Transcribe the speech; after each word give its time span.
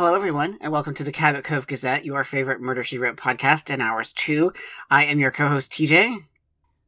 Hello, 0.00 0.14
everyone, 0.14 0.56
and 0.62 0.72
welcome 0.72 0.94
to 0.94 1.04
the 1.04 1.12
Cabot 1.12 1.44
Cove 1.44 1.66
Gazette, 1.66 2.06
your 2.06 2.24
favorite 2.24 2.62
Murder 2.62 2.82
She 2.82 2.96
Wrote 2.96 3.18
podcast 3.18 3.68
in 3.68 3.82
hours 3.82 4.14
two. 4.14 4.50
I 4.90 5.04
am 5.04 5.18
your 5.18 5.30
co-host 5.30 5.72
TJ, 5.72 6.16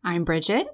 I'm 0.02 0.24
Bridget. 0.24 0.68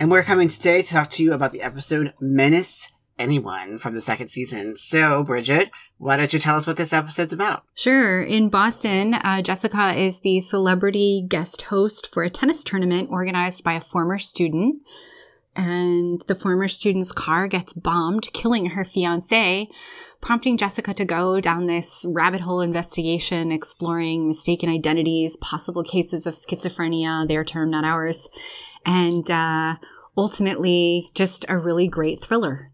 and 0.00 0.10
we're 0.10 0.22
coming 0.22 0.48
today 0.48 0.80
to 0.80 0.88
talk 0.88 1.10
to 1.10 1.22
you 1.22 1.34
about 1.34 1.52
the 1.52 1.60
episode 1.60 2.14
Menace 2.22 2.88
Anyone 3.18 3.76
from 3.76 3.92
the 3.92 4.00
second 4.00 4.28
season. 4.28 4.76
So, 4.76 5.24
Bridget, 5.24 5.70
why 5.98 6.16
don't 6.16 6.32
you 6.32 6.38
tell 6.38 6.56
us 6.56 6.66
what 6.66 6.78
this 6.78 6.94
episode's 6.94 7.34
about? 7.34 7.64
Sure. 7.74 8.22
In 8.22 8.48
Boston, 8.48 9.12
uh, 9.12 9.42
Jessica 9.42 9.92
is 9.94 10.20
the 10.20 10.40
celebrity 10.40 11.22
guest 11.28 11.60
host 11.60 12.08
for 12.10 12.22
a 12.22 12.30
tennis 12.30 12.64
tournament 12.64 13.10
organized 13.10 13.62
by 13.62 13.74
a 13.74 13.80
former 13.82 14.18
student. 14.18 14.80
And 15.54 16.24
the 16.28 16.34
former 16.34 16.66
student's 16.68 17.12
car 17.12 17.46
gets 17.46 17.74
bombed, 17.74 18.32
killing 18.32 18.70
her 18.70 18.84
fiance, 18.84 19.68
prompting 20.22 20.56
Jessica 20.56 20.94
to 20.94 21.04
go 21.04 21.40
down 21.40 21.66
this 21.66 22.06
rabbit 22.08 22.40
hole 22.40 22.62
investigation 22.62 23.52
exploring 23.52 24.28
mistaken 24.28 24.70
identities, 24.70 25.36
possible 25.38 25.82
cases 25.82 26.26
of 26.26 26.34
schizophrenia, 26.34 27.26
their 27.26 27.44
term, 27.44 27.70
not 27.70 27.84
ours, 27.84 28.28
and 28.86 29.30
uh, 29.30 29.76
ultimately 30.16 31.10
just 31.14 31.44
a 31.48 31.58
really 31.58 31.88
great 31.88 32.22
thriller. 32.22 32.70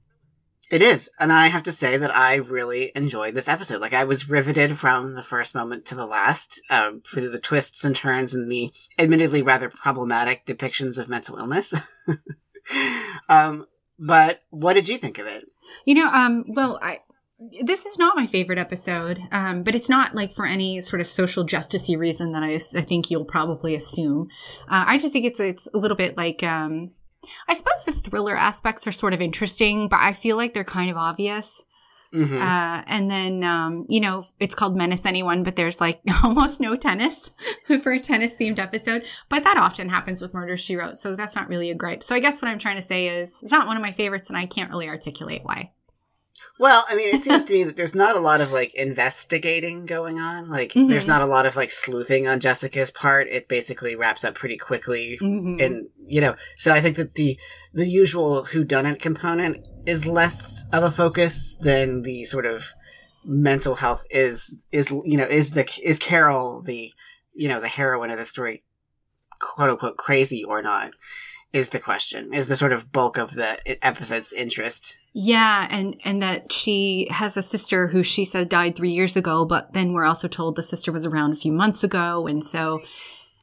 It 0.71 0.83
is, 0.83 1.09
and 1.19 1.33
I 1.33 1.47
have 1.47 1.63
to 1.63 1.73
say 1.73 1.97
that 1.97 2.15
I 2.15 2.35
really 2.35 2.93
enjoyed 2.95 3.33
this 3.33 3.49
episode. 3.49 3.81
Like 3.81 3.95
I 3.95 4.05
was 4.05 4.29
riveted 4.29 4.79
from 4.79 5.15
the 5.15 5.23
first 5.23 5.55
moment 5.55 5.87
to 5.87 5.95
the 5.95 6.05
last, 6.05 6.61
um, 6.69 7.01
through 7.01 7.31
the 7.31 7.39
twists 7.39 7.85
and 7.85 7.97
turns 7.97 8.35
and 8.35 8.53
the 8.53 8.71
admittedly 8.99 9.41
rather 9.41 9.71
problematic 9.71 10.45
depictions 10.45 10.99
of 10.99 11.09
mental 11.09 11.39
illness. 11.39 11.73
um, 13.31 13.65
but 13.99 14.43
what 14.51 14.75
did 14.75 14.91
you 14.91 14.99
think 14.99 15.19
of 15.19 15.27
it? 15.27 15.47
You 15.87 15.95
know, 15.95 16.07
um, 16.09 16.45
well, 16.49 16.79
I 16.83 17.01
this 17.65 17.87
is 17.87 17.99
not 17.99 18.17
my 18.17 18.27
favorite 18.27 18.59
episode, 18.59 19.21
um, 19.31 19.63
but 19.63 19.75
it's 19.75 19.89
not 19.89 20.15
like 20.15 20.33
for 20.33 20.45
any 20.45 20.81
sort 20.81 21.01
of 21.01 21.07
social 21.07 21.47
justicey 21.47 21.97
reason 21.97 22.33
that 22.33 22.43
I, 22.43 22.59
I 22.77 22.83
think 22.83 23.11
you'll 23.11 23.25
probably 23.25 23.75
assume. 23.75 24.29
Uh, 24.69 24.85
I 24.87 24.99
just 24.99 25.13
think 25.13 25.25
it's 25.25 25.39
it's 25.41 25.69
a 25.73 25.79
little 25.79 25.97
bit 25.97 26.17
like 26.17 26.43
um, 26.43 26.93
I 27.49 27.55
suppose 27.55 27.85
the 27.85 27.93
thriller 27.93 28.37
aspects 28.37 28.87
are 28.87 28.93
sort 28.93 29.15
of 29.15 29.21
interesting, 29.23 29.89
but 29.89 30.01
I 30.01 30.13
feel 30.13 30.37
like 30.37 30.53
they're 30.55 30.65
kind 30.65 30.91
of 30.91 30.97
obvious. 30.97 31.65
Mhm. 32.13 32.41
Uh, 32.41 32.83
and 32.87 33.11
then, 33.11 33.45
um, 33.45 33.85
you 33.91 34.01
know, 34.01 34.25
it's 34.41 34.55
called 34.55 34.75
Menace 34.75 35.05
Anyone, 35.05 35.43
but 35.43 35.57
there's 35.57 35.79
like 35.79 36.01
almost 36.25 36.59
no 36.59 36.75
tennis 36.75 37.31
for 37.83 37.93
a 37.93 37.99
tennis 37.99 38.35
themed 38.35 38.59
episode. 38.59 39.05
But 39.29 39.45
that 39.45 39.59
often 39.59 39.91
happens 39.91 40.23
with 40.23 40.33
Murder 40.33 40.57
She 40.57 40.75
Wrote, 40.75 40.99
so 40.99 41.15
that's 41.15 41.37
not 41.37 41.49
really 41.49 41.71
a 41.71 41.75
gripe. 41.75 42.03
So 42.03 42.15
I 42.17 42.21
guess 42.21 42.41
what 42.41 42.51
I'm 42.51 42.59
trying 42.59 42.77
to 42.77 42.83
say 42.83 43.09
is 43.21 43.37
it's 43.43 43.53
not 43.53 43.67
one 43.67 43.77
of 43.77 43.83
my 43.83 43.93
favorites, 43.93 44.29
and 44.29 44.39
I 44.39 44.47
can't 44.47 44.71
really 44.71 44.89
articulate 44.89 45.43
why. 45.45 45.71
Well, 46.59 46.85
I 46.89 46.95
mean, 46.95 47.15
it 47.15 47.23
seems 47.23 47.45
to 47.45 47.53
me 47.53 47.65
that 47.65 47.77
there's 47.77 47.95
not 47.95 48.17
a 48.17 48.21
lot 48.21 48.41
of 48.41 48.53
like 48.53 48.75
investigating 48.75 49.87
going 49.87 50.19
on. 50.19 50.49
Like, 50.49 50.73
Mhm. 50.73 50.89
there's 50.89 51.07
not 51.07 51.23
a 51.23 51.27
lot 51.27 51.47
of 51.47 51.57
like 51.57 51.71
sleuthing 51.71 52.27
on 52.27 52.41
Jessica's 52.41 52.91
part. 52.91 53.29
It 53.29 53.49
basically 53.49 53.97
wraps 53.97 54.25
up 54.25 54.35
pretty 54.35 54.57
quickly. 54.57 55.19
Mhm. 55.21 55.61
And, 55.63 55.89
you 56.07 56.21
know, 56.21 56.35
so 56.57 56.73
I 56.73 56.81
think 56.81 56.97
that 56.97 57.15
the, 57.15 57.39
the 57.75 57.87
usual 57.89 58.45
whodunit 58.51 59.01
component 59.01 59.67
is 59.87 60.07
less 60.07 60.65
of 60.73 60.83
a 60.83 60.91
focus 60.91 61.57
than 61.61 62.03
the 62.03 62.25
sort 62.25 62.47
of 62.47 62.65
mental 63.25 63.75
health 63.77 64.05
is, 64.11 64.67
is, 64.73 64.91
you 65.05 65.17
know, 65.17 65.25
is 65.25 65.51
the, 65.53 65.67
is 65.85 65.99
Carol 65.99 66.63
the, 66.63 66.93
you 67.35 67.49
know, 67.49 67.61
the 67.61 67.69
heroine 67.69 68.11
of 68.11 68.19
the 68.19 68.25
story, 68.25 68.65
quote 69.41 69.71
unquote, 69.71 69.97
crazy 69.97 70.43
or 70.45 70.63
not? 70.63 70.93
Is 71.51 71.71
the 71.71 71.81
question, 71.81 72.35
is 72.35 72.49
the 72.49 72.57
sort 72.57 72.75
of 72.75 72.93
bulk 72.93 73.17
of 73.17 73.35
the 73.35 73.59
episode's 73.83 74.35
interest. 74.35 74.99
Yeah, 75.15 75.67
and 75.71 75.97
and 76.05 76.21
that 76.21 76.53
she 76.53 77.09
has 77.11 77.39
a 77.39 77.43
sister 77.43 77.89
who 77.89 78.03
she 78.03 78.27
said 78.27 78.51
died 78.51 78.77
three 78.77 78.93
years 78.93 79.17
ago, 79.17 79.47
but 79.47 79.73
then 79.73 79.95
we're 79.95 80.05
also 80.05 80.29
told 80.29 80.57
the 80.57 80.63
sister 80.63 80.93
was 80.93 81.07
around 81.07 81.33
a 81.33 81.37
few 81.37 81.53
months 81.53 81.83
ago, 81.83 82.27
and 82.27 82.45
so, 82.45 82.83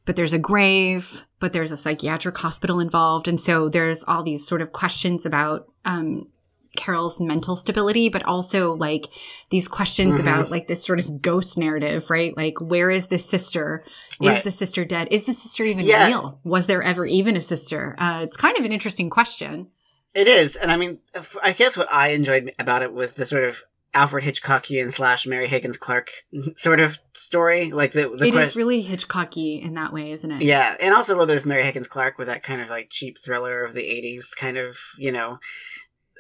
but 0.05 0.15
there's 0.15 0.33
a 0.33 0.39
grave, 0.39 1.25
but 1.39 1.51
there's 1.51 1.71
a 1.71 1.77
psychiatric 1.77 2.37
hospital 2.37 2.79
involved, 2.79 3.27
and 3.27 3.41
so 3.41 3.69
there's 3.69 4.03
all 4.03 4.21
these 4.21 4.47
sort 4.47 4.61
of 4.61 4.71
questions 4.71 5.25
about 5.25 5.65
um, 5.83 6.27
Carol's 6.75 7.19
mental 7.19 7.55
stability, 7.55 8.09
but 8.09 8.23
also 8.23 8.73
like 8.75 9.07
these 9.49 9.67
questions 9.67 10.17
Mhm. 10.17 10.21
about 10.21 10.51
like 10.51 10.67
this 10.67 10.83
sort 10.85 10.99
of 10.99 11.21
ghost 11.21 11.57
narrative, 11.57 12.09
right? 12.09 12.35
Like, 12.35 12.59
where 12.61 12.89
is 12.89 13.07
this 13.07 13.25
sister? 13.29 13.83
Is 14.21 14.27
Right. 14.27 14.43
the 14.43 14.51
sister 14.51 14.85
dead? 14.85 15.07
Is 15.11 15.23
the 15.25 15.33
sister 15.33 15.63
even 15.63 15.85
Yeah. 15.85 16.07
real? 16.07 16.39
Was 16.43 16.67
there 16.67 16.81
ever 16.83 17.05
even 17.05 17.35
a 17.35 17.41
sister? 17.41 17.95
Uh, 17.97 18.21
it's 18.23 18.37
kind 18.37 18.57
of 18.57 18.65
an 18.65 18.71
interesting 18.71 19.09
question. 19.09 19.67
It 20.13 20.27
is, 20.27 20.55
and 20.55 20.71
I 20.71 20.77
mean, 20.77 20.99
I 21.43 21.51
guess 21.51 21.75
what 21.75 21.91
I 21.91 22.09
enjoyed 22.09 22.53
about 22.57 22.81
it 22.83 22.93
was 22.93 23.13
the 23.13 23.25
sort 23.25 23.43
of 23.43 23.63
Alfred 23.93 24.25
Hitchcockian 24.25 24.91
slash 24.91 25.25
Mary 25.25 25.47
Higgins 25.47 25.77
Clark 25.77 26.11
sort 26.57 26.79
of 26.81 26.99
story, 27.13 27.71
like 27.71 27.91
the 27.93 28.09
the 28.09 28.27
It 28.27 28.35
is 28.35 28.51
que- 28.51 28.57
really 28.59 28.83
Hitchcocky 28.83 29.61
in 29.63 29.73
that 29.75 29.93
way, 29.93 30.11
isn't 30.11 30.29
it? 30.31 30.41
yeah, 30.41 30.75
and 30.81 30.93
also 30.93 31.13
a 31.13 31.15
little 31.15 31.27
bit 31.27 31.37
of 31.37 31.45
Mary 31.45 31.63
Higgins 31.63 31.87
Clark 31.87 32.17
with 32.17 32.27
that 32.27 32.43
kind 32.43 32.61
of 32.61 32.69
like 32.69 32.87
cheap 32.89 33.17
thriller 33.23 33.63
of 33.63 33.73
the 33.73 33.83
'80s, 33.83 34.33
kind 34.35 34.57
of 34.57 34.77
you 34.97 35.11
know, 35.13 35.39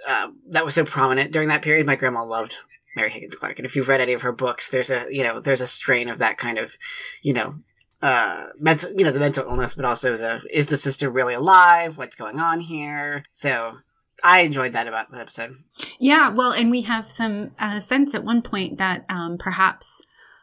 uh, 0.07 0.29
that 0.49 0.65
was 0.65 0.75
so 0.75 0.85
prominent 0.85 1.31
during 1.31 1.49
that 1.49 1.61
period. 1.61 1.85
My 1.85 1.95
grandma 1.95 2.23
loved 2.23 2.55
Mary 2.95 3.09
Higgins 3.09 3.35
Clark, 3.35 3.59
and 3.59 3.65
if 3.65 3.75
you've 3.75 3.87
read 3.87 4.01
any 4.01 4.13
of 4.13 4.21
her 4.21 4.31
books, 4.31 4.69
there's 4.69 4.89
a 4.89 5.05
you 5.09 5.23
know 5.23 5.39
there's 5.39 5.61
a 5.61 5.67
strain 5.67 6.09
of 6.09 6.19
that 6.19 6.37
kind 6.37 6.57
of 6.57 6.77
you 7.21 7.33
know 7.33 7.55
uh 8.01 8.47
mental 8.59 8.91
you 8.91 9.05
know 9.05 9.11
the 9.11 9.19
mental 9.21 9.45
illness 9.47 9.73
but 9.73 9.85
also 9.85 10.17
the 10.17 10.41
is 10.51 10.67
the 10.67 10.75
sister 10.75 11.09
really 11.09 11.33
alive 11.33 11.97
what's 11.97 12.17
going 12.17 12.37
on 12.39 12.59
here 12.59 13.23
so 13.31 13.77
i 14.21 14.41
enjoyed 14.41 14.73
that 14.73 14.85
about 14.85 15.09
the 15.11 15.17
episode 15.17 15.55
Yeah, 15.97 16.29
well, 16.29 16.51
and 16.51 16.69
we 16.71 16.81
have 16.81 17.09
some 17.09 17.51
uh, 17.57 17.79
sense 17.79 18.13
at 18.13 18.25
one 18.25 18.41
point 18.41 18.77
that 18.79 19.05
um, 19.07 19.37
perhaps 19.37 20.01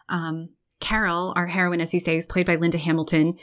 um, 0.09 0.49
Carol, 0.81 1.33
our 1.37 1.47
heroine, 1.47 1.81
as 1.81 1.95
you 1.95 2.01
say, 2.01 2.17
is 2.17 2.27
played 2.27 2.47
by 2.47 2.56
Linda 2.56 2.78
Hamilton. 2.78 3.39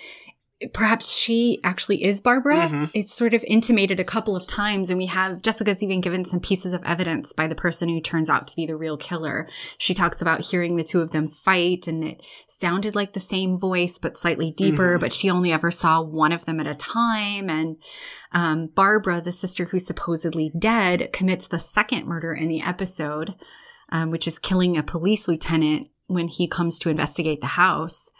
Perhaps 0.74 1.09
she 1.14 1.59
actually 1.64 2.03
is 2.03 2.20
Barbara. 2.20 2.68
Mhm. 2.68 2.92
It's 2.94 3.16
sort 3.16 3.34
of 3.34 3.44
intimated 3.47 3.97
a 3.97 4.03
couple 4.03 4.36
of 4.36 4.46
times, 4.46 4.90
and 4.90 4.97
we 4.97 5.06
have 5.06 5.42
Jessica's 5.42 5.81
even 5.81 6.02
given 6.02 6.25
some 6.25 6.42
pieces 6.42 6.74
of 6.74 6.84
evidence 6.84 7.31
by 7.31 7.47
the 7.47 7.56
person 7.56 7.88
who 7.88 8.02
turns 8.02 8.30
out 8.30 8.46
to 8.47 8.56
be 8.58 8.66
the 8.66 8.75
real 8.75 8.97
killer. 8.97 9.47
She 9.78 9.94
talks 9.94 10.22
about 10.22 10.42
hearing 10.47 10.75
the 10.75 10.84
two 10.84 11.00
of 11.00 11.12
them 11.12 11.30
fight, 11.30 11.88
and 11.88 12.03
it 12.03 12.22
sounded 12.47 12.94
like 12.94 13.14
the 13.14 13.22
same 13.22 13.58
voice, 13.58 13.97
but 13.97 14.18
slightly 14.18 14.52
deeper, 14.52 14.97
Mhm. 14.97 15.00
but 15.00 15.14
she 15.14 15.30
only 15.30 15.53
ever 15.53 15.72
saw 15.72 16.02
one 16.02 16.34
of 16.34 16.44
them 16.44 16.59
at 16.59 16.68
a 16.68 16.76
time. 16.76 17.50
And 17.50 17.78
um, 18.34 18.68
Barbara, 18.76 19.22
the 19.22 19.31
sister 19.31 19.66
who's 19.66 19.88
supposedly 19.88 20.52
dead, 20.59 21.14
commits 21.14 21.47
the 21.47 21.59
second 21.59 22.06
murder 22.06 22.34
in 22.34 22.50
the 22.50 22.62
episode, 22.62 23.34
um, 23.94 24.12
which 24.12 24.28
is 24.28 24.38
killing 24.38 24.76
a 24.78 24.84
police 24.84 25.28
lieutenant 25.28 25.88
when 26.08 26.28
he 26.28 26.47
comes 26.47 26.78
to 26.80 26.90
investigate 26.90 27.40
the 27.40 27.47
house. 27.47 28.12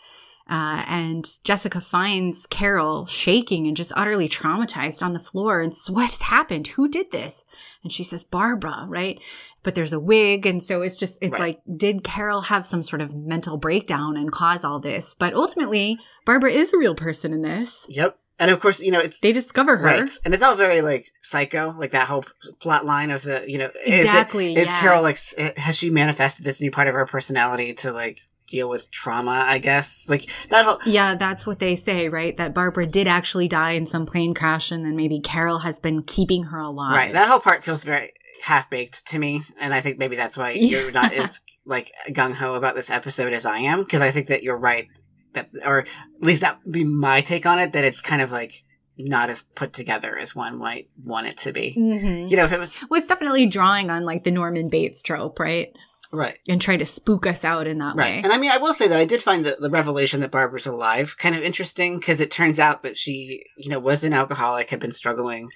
Uh, 0.50 0.84
and 0.88 1.26
Jessica 1.44 1.80
finds 1.80 2.48
Carol 2.48 3.06
shaking 3.06 3.68
and 3.68 3.78
just 3.78 3.92
utterly 3.96 4.28
traumatized 4.28 5.04
on 5.04 5.14
the 5.14 5.20
floor 5.20 5.62
and 5.62 5.76
says, 5.76 5.92
What's 5.94 6.24
happened? 6.24 6.68
Who 6.70 6.88
did 6.88 7.12
this? 7.12 7.46
And 7.84 7.92
she 7.94 8.04
says, 8.04 8.24
Barbara, 8.24 8.86
right? 8.88 9.20
But 9.62 9.76
there's 9.76 9.94
a 9.94 10.00
wig. 10.00 10.46
And 10.46 10.64
so 10.64 10.82
it's 10.82 10.98
just, 10.98 11.18
it's 11.22 11.34
Right. 11.34 11.40
like, 11.40 11.62
did 11.78 12.04
Carol 12.04 12.42
have 12.44 12.66
some 12.66 12.82
sort 12.82 13.02
of 13.02 13.14
mental 13.14 13.58
breakdown 13.58 14.18
and 14.18 14.32
cause 14.32 14.64
all 14.64 14.80
this? 14.80 15.16
But 15.20 15.34
ultimately, 15.34 16.00
Barbara 16.26 16.52
is 16.52 16.74
a 16.74 16.78
real 16.78 16.96
person 16.96 17.32
in 17.34 17.42
this. 17.44 17.86
Yep. 17.88 18.18
And 18.42 18.50
of 18.50 18.62
course, 18.62 18.80
you 18.80 18.90
know, 18.90 19.00
it's 19.02 19.20
They 19.20 19.34
discover 19.34 19.76
her. 19.78 19.84
right. 19.86 20.10
And 20.24 20.34
it's 20.34 20.42
all 20.42 20.56
very 20.56 20.82
like 20.82 21.12
psycho, 21.22 21.76
like 21.78 21.92
that 21.92 22.08
whole 22.08 22.24
plot 22.62 22.86
line 22.86 23.12
of 23.12 23.22
the, 23.24 23.44
you 23.46 23.58
know, 23.58 23.70
Exactly. 23.86 24.56
is 24.56 24.66
yeah. 24.66 24.80
Carol 24.80 25.04
like, 25.04 25.18
has 25.58 25.76
she 25.78 25.90
manifested 25.90 26.46
this 26.46 26.62
new 26.62 26.72
part 26.72 26.88
of 26.88 26.94
her 26.96 27.06
personality 27.06 27.74
to 27.76 27.92
like 27.92 28.22
deal 28.50 28.68
with 28.70 28.90
trauma, 28.92 29.44
I 29.48 29.60
guess? 29.60 30.08
Like 30.10 30.30
that 30.50 30.66
whole, 30.66 30.80
Yeah, 30.86 31.16
that's 31.16 31.48
what 31.48 31.60
they 31.60 31.76
say, 31.76 32.10
right? 32.10 32.36
That 32.38 32.54
Barbara 32.54 32.86
did 32.88 33.08
actually 33.08 33.48
die 33.48 33.72
in 33.72 33.86
some 33.86 34.06
plane 34.06 34.34
crash, 34.34 34.72
and 34.72 34.84
then 34.84 34.96
maybe 34.96 35.20
Carol 35.22 35.60
has 35.60 35.80
been 35.80 36.04
keeping 36.04 36.44
her 36.46 36.60
alive. 36.60 36.96
right. 36.96 37.14
That 37.14 37.28
whole 37.30 37.40
part 37.40 37.64
feels 37.64 37.84
very 37.84 38.12
half 38.44 38.70
baked 38.70 39.06
to 39.12 39.20
me. 39.20 39.44
And 39.60 39.74
I 39.74 39.82
think 39.82 39.98
maybe 39.98 40.16
that's 40.16 40.38
why 40.38 40.52
you're 40.52 40.92
not 40.92 41.14
as 41.14 41.40
like 41.66 41.92
gung 42.10 42.34
ho 42.34 42.54
about 42.56 42.76
this 42.76 42.90
episode 42.90 43.34
as 43.34 43.46
I 43.46 43.60
am. 43.60 43.86
Cause 43.86 44.02
I 44.02 44.12
think 44.12 44.28
that 44.28 44.44
you're 44.44 44.58
right. 44.58 44.88
That, 45.34 45.50
or 45.64 45.80
at 45.82 45.88
least 46.22 46.42
that 46.42 46.60
would 46.64 46.74
be 46.74 46.84
my 46.84 47.22
take 47.22 47.46
on 47.46 47.60
it, 47.60 47.74
that 47.74 47.84
it's 47.84 48.02
kind 48.02 48.22
of 48.22 48.32
like 48.32 48.64
not 48.98 49.30
as 49.30 49.44
put 49.56 49.72
together 49.74 50.18
as 50.18 50.36
one 50.36 50.58
might 50.58 50.90
want 51.06 51.28
it 51.28 51.38
to 51.38 51.54
be. 51.54 51.72
hmm 51.74 52.28
You 52.28 52.36
know, 52.38 52.46
if 52.46 52.52
it 52.52 52.60
was, 52.60 52.76
Well, 52.90 52.98
it's 53.00 53.08
definitely 53.08 53.46
drawing 53.46 53.90
on 53.90 54.04
like 54.04 54.24
the 54.24 54.32
Norman 54.32 54.68
Bates 54.70 55.02
trope, 55.02 55.40
right? 55.40 55.70
Right. 56.12 56.38
And 56.48 56.62
trying 56.62 56.80
to 56.80 56.86
spook 56.86 57.26
us 57.28 57.44
out 57.44 57.68
in 57.68 57.78
that 57.80 57.96
Right. 57.96 58.18
way. 58.18 58.22
And 58.24 58.32
I 58.34 58.38
mean, 58.38 58.52
I 58.52 58.58
will 58.58 58.74
say 58.74 58.88
that 58.88 59.00
I 59.00 59.06
did 59.06 59.22
find 59.24 59.46
the, 59.46 59.58
the 59.60 59.70
revelation 59.70 60.20
that 60.22 60.32
Barbara's 60.32 60.66
alive 60.68 61.16
kind 61.18 61.36
of 61.36 61.42
interesting 61.44 62.00
because 62.00 62.20
it 62.20 62.32
turns 62.32 62.60
out 62.60 62.84
that 62.84 62.98
she, 62.98 63.44
you 63.58 63.70
know, 63.70 63.80
was 63.80 64.04
an 64.04 64.14
alcoholic, 64.14 64.70
had 64.70 64.80
been 64.80 64.92
struggling, 64.92 65.50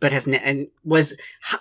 but 0.00 0.12
has, 0.12 0.26
ne- 0.26 0.38
and 0.38 0.68
was 0.84 1.14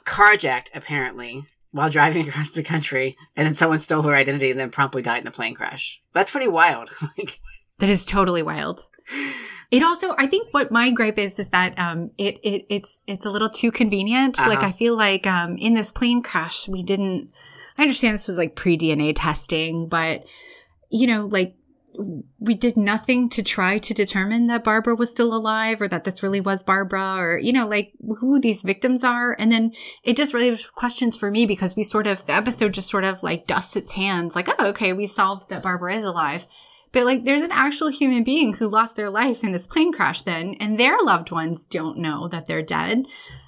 carjacked 0.06 0.70
apparently 0.76 1.46
while 1.72 1.90
driving 1.90 2.28
across 2.30 2.52
the 2.52 2.64
country. 2.64 3.16
And 3.36 3.46
then 3.48 3.56
someone 3.56 3.80
stole 3.80 4.04
her 4.04 4.14
identity 4.16 4.52
and 4.52 4.60
then 4.60 4.70
promptly 4.72 5.02
died 5.02 5.22
in 5.22 5.28
a 5.28 5.31
plane 5.31 5.56
crash. 5.56 6.02
That's 6.14 6.31
pretty 6.31 6.48
wild. 6.48 6.90
like, 7.18 7.40
That 7.80 7.90
is 7.90 8.06
totally 8.06 8.44
wild. 8.44 8.86
It 9.72 9.84
also, 9.84 10.16
I 10.18 10.26
think, 10.26 10.52
what 10.52 10.72
my 10.72 10.90
gripe 10.90 11.20
is 11.20 11.38
is 11.38 11.50
that 11.50 11.78
um, 11.78 12.10
it 12.18 12.40
it 12.44 12.66
it's 12.70 13.02
it's 13.06 13.24
a 13.26 13.30
little 13.30 13.50
too 13.52 13.72
convenient. 13.72 14.38
Like 14.40 14.58
Uh-huh. 14.60 14.68
I 14.68 14.72
feel 14.72 14.96
like 14.96 15.28
um, 15.28 15.58
in 15.58 15.76
this 15.76 15.92
plane 15.92 16.24
crash, 16.24 16.68
we 16.68 16.81
didn't. 16.81 17.30
I 17.80 17.84
understand 17.84 18.16
this 18.16 18.28
was 18.28 18.38
like 18.38 18.56
pre 18.56 18.78
DNA 18.78 19.14
testing, 19.16 19.88
but 19.88 20.26
you 20.90 21.08
know, 21.08 21.28
like 21.28 21.56
we 22.38 22.54
did 22.54 22.76
nothing 22.76 23.30
to 23.30 23.42
try 23.42 23.78
to 23.80 23.94
determine 23.94 24.48
that 24.48 24.66
Barbara 24.66 24.96
was 24.96 25.10
still 25.10 25.34
alive 25.34 25.81
or 25.81 25.88
that 25.88 26.04
this 26.04 26.22
really 26.22 26.42
was 26.42 26.62
Barbara 26.62 27.16
or, 27.18 27.38
you 27.38 27.54
know, 27.54 27.66
like 27.68 27.94
who 28.20 28.40
these 28.40 28.64
victims 28.64 29.04
are. 29.04 29.36
And 29.40 29.50
then 29.50 29.72
it 30.04 30.18
just 30.18 30.34
really 30.34 30.50
was 30.50 30.70
questions 30.70 31.16
for 31.16 31.31
me 31.31 31.46
because 31.46 31.78
we 31.78 31.84
sort 31.86 32.06
of, 32.06 32.26
the 32.26 32.34
episode 32.34 32.74
just 32.74 32.90
sort 32.90 33.06
of 33.06 33.24
like 33.24 33.48
dusts 33.48 33.76
its 33.78 33.94
hands 33.94 34.36
like, 34.36 34.50
oh, 34.50 34.68
okay, 34.68 34.92
we 34.92 35.08
solved 35.08 35.50
that 35.50 35.64
Barbara 35.64 35.96
is 35.96 36.04
alive. 36.04 36.48
But 36.92 37.06
like, 37.06 37.24
there's 37.24 37.44
an 37.44 37.52
actual 37.52 37.90
human 37.90 38.26
being 38.26 38.56
who 38.56 38.68
lost 38.68 38.98
their 38.98 39.10
life 39.10 39.44
in 39.44 39.54
this 39.54 39.68
plane 39.68 39.94
crash 39.94 40.22
then, 40.22 40.56
and 40.60 40.78
their 40.78 40.98
loved 41.02 41.31
ones 41.31 41.66
don't 41.66 41.98
know 41.98 42.28
that 42.28 42.48
they're 42.48 42.64
dead. 42.64 43.06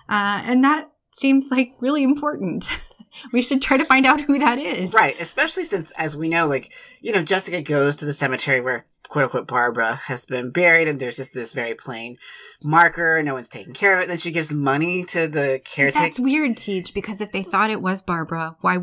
Uh, 0.07 0.41
and 0.45 0.63
that 0.63 0.91
seems 1.11 1.47
like 1.51 1.73
really 1.79 2.03
important. 2.03 2.67
we 3.31 3.41
should 3.41 3.61
try 3.61 3.77
to 3.77 3.85
find 3.85 4.05
out 4.05 4.21
who 4.21 4.39
that 4.39 4.57
is. 4.57 4.93
Right, 4.93 5.19
especially 5.19 5.63
since, 5.65 5.91
as 5.91 6.15
we 6.15 6.29
know, 6.29 6.47
like, 6.47 6.71
you 7.01 7.11
know, 7.11 7.23
Jessica 7.23 7.61
goes 7.61 7.95
to 7.97 8.05
the 8.05 8.13
cemetery 8.13 8.61
where 8.61 8.85
quote 9.11 9.25
unquote 9.25 9.47
Barbara 9.47 9.95
has 10.05 10.25
been 10.25 10.51
buried, 10.51 10.87
and 10.87 10.99
there's 10.99 11.17
just 11.17 11.33
this 11.33 11.53
very 11.53 11.75
plain 11.75 12.17
marker. 12.63 13.21
No 13.21 13.33
one's 13.33 13.49
taking 13.49 13.73
care 13.73 13.95
of 13.95 14.01
it. 14.01 14.07
Then 14.07 14.17
she 14.17 14.31
gives 14.31 14.51
money 14.51 15.03
to 15.05 15.27
the 15.27 15.61
caretaker. 15.63 15.99
That's 15.99 16.19
weird, 16.19 16.57
Teach, 16.57 16.93
because 16.93 17.21
if 17.21 17.31
they 17.31 17.43
thought 17.43 17.69
it 17.69 17.81
was 17.81 18.01
Barbara, 18.01 18.55
why 18.61 18.79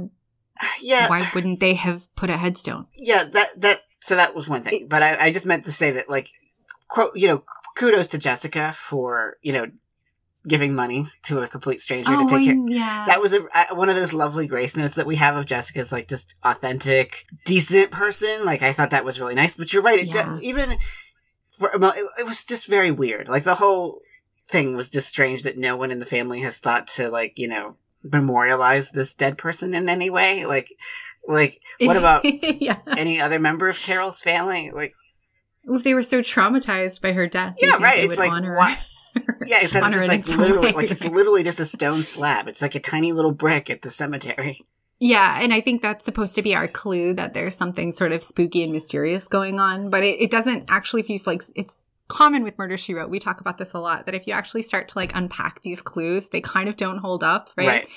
yeah, 0.80 1.08
why 1.08 1.28
wouldn't 1.34 1.60
they 1.60 1.74
have 1.74 2.14
put 2.14 2.30
a 2.30 2.36
headstone? 2.36 2.86
Yeah, 2.96 3.24
that 3.24 3.60
that 3.60 3.82
so 4.00 4.16
that 4.16 4.34
was 4.34 4.46
one 4.46 4.62
thing. 4.62 4.86
But 4.88 5.02
I, 5.02 5.26
I 5.26 5.32
just 5.32 5.46
meant 5.46 5.64
to 5.64 5.72
say 5.72 5.90
that, 5.92 6.08
like, 6.08 6.30
quote, 6.88 7.16
you 7.16 7.26
know, 7.26 7.44
kudos 7.76 8.08
to 8.08 8.18
Jessica 8.18 8.72
for 8.72 9.38
you 9.42 9.52
know 9.52 9.66
giving 10.46 10.74
money 10.74 11.06
to 11.24 11.40
a 11.40 11.48
complete 11.48 11.80
stranger 11.80 12.12
oh, 12.14 12.26
to 12.26 12.34
take 12.38 12.46
care. 12.46 12.56
yeah. 12.68 13.04
That 13.06 13.20
was 13.20 13.32
a, 13.32 13.44
uh, 13.54 13.74
one 13.74 13.88
of 13.88 13.96
those 13.96 14.12
lovely 14.12 14.46
grace 14.46 14.76
notes 14.76 14.94
that 14.94 15.06
we 15.06 15.16
have 15.16 15.36
of 15.36 15.46
Jessica's 15.46 15.92
like 15.92 16.08
just 16.08 16.34
authentic, 16.44 17.24
decent 17.44 17.90
person. 17.90 18.44
Like 18.44 18.62
I 18.62 18.72
thought 18.72 18.90
that 18.90 19.04
was 19.04 19.20
really 19.20 19.34
nice. 19.34 19.54
But 19.54 19.72
you're 19.72 19.82
right. 19.82 19.98
It 19.98 20.14
Yeah. 20.14 20.38
d- 20.38 20.46
even 20.46 20.76
for 21.58 21.68
a 21.70 21.78
mo- 21.78 21.92
it, 21.94 22.06
it 22.20 22.26
was 22.26 22.44
just 22.44 22.66
very 22.66 22.90
weird. 22.90 23.28
Like 23.28 23.44
the 23.44 23.56
whole 23.56 24.00
thing 24.48 24.76
was 24.76 24.88
just 24.88 25.08
strange 25.08 25.42
that 25.42 25.58
no 25.58 25.76
one 25.76 25.90
in 25.90 25.98
the 25.98 26.06
family 26.06 26.40
has 26.40 26.58
thought 26.58 26.86
to 26.86 27.10
like 27.10 27.38
you 27.38 27.48
know 27.48 27.76
memorialize 28.02 28.90
this 28.92 29.14
dead 29.14 29.36
person 29.38 29.74
in 29.74 29.88
any 29.88 30.08
way. 30.08 30.46
Like 30.46 30.72
like 31.26 31.58
what 31.80 31.96
about 31.98 32.24
yeah. 32.24 32.78
any 32.86 33.20
other 33.20 33.38
member 33.38 33.68
of 33.68 33.78
Carol's 33.78 34.20
family? 34.22 34.70
Like 34.70 34.94
If 35.64 35.82
they 35.84 35.94
were 35.94 36.02
so 36.02 36.20
traumatized 36.20 37.02
by 37.02 37.12
her 37.12 37.26
death, 37.26 37.56
Yeah, 37.60 37.76
right. 37.76 37.96
they 37.96 38.00
It's 38.02 38.08
would 38.10 38.18
like, 38.18 38.30
honor 38.32 38.54
yeah, 39.46 39.60
just 39.66 39.74
like 39.74 40.26
literally 40.28 40.72
like 40.72 40.90
it's 40.90 41.04
literally 41.04 41.42
just 41.42 41.60
a 41.60 41.66
stone 41.66 42.02
slab. 42.02 42.48
It's 42.48 42.62
like 42.62 42.74
a 42.74 42.80
tiny 42.80 43.12
little 43.12 43.32
brick 43.32 43.70
at 43.70 43.82
the 43.82 43.90
cemetery. 43.90 44.66
Yeah, 45.00 45.40
and 45.40 45.54
I 45.54 45.60
think 45.60 45.80
that's 45.80 46.04
supposed 46.04 46.34
to 46.34 46.42
be 46.42 46.56
our 46.56 46.66
clue 46.66 47.14
that 47.14 47.32
there's 47.32 47.56
something 47.56 47.92
sort 47.92 48.10
of 48.10 48.22
spooky 48.22 48.64
and 48.64 48.72
mysterious 48.72 49.28
going 49.28 49.60
on. 49.60 49.90
But 49.90 50.02
it, 50.02 50.20
it 50.20 50.30
doesn't 50.30 50.64
actually, 50.68 51.02
if 51.02 51.10
you 51.10 51.18
like, 51.24 51.42
it's 51.54 51.76
common 52.08 52.42
with 52.42 52.58
Murder 52.58 52.76
She 52.76 52.94
Wrote. 52.94 53.08
We 53.08 53.20
talk 53.20 53.40
about 53.40 53.58
this 53.58 53.74
a 53.74 53.78
lot. 53.78 54.06
That 54.06 54.16
if 54.16 54.26
you 54.26 54.32
actually 54.32 54.62
start 54.62 54.88
to 54.88 54.98
like 54.98 55.12
unpack 55.14 55.62
these 55.62 55.80
clues, 55.80 56.30
they 56.30 56.40
kind 56.40 56.68
of 56.68 56.76
don't 56.76 56.98
hold 56.98 57.22
up, 57.22 57.50
right? 57.56 57.68
Right. 57.68 57.88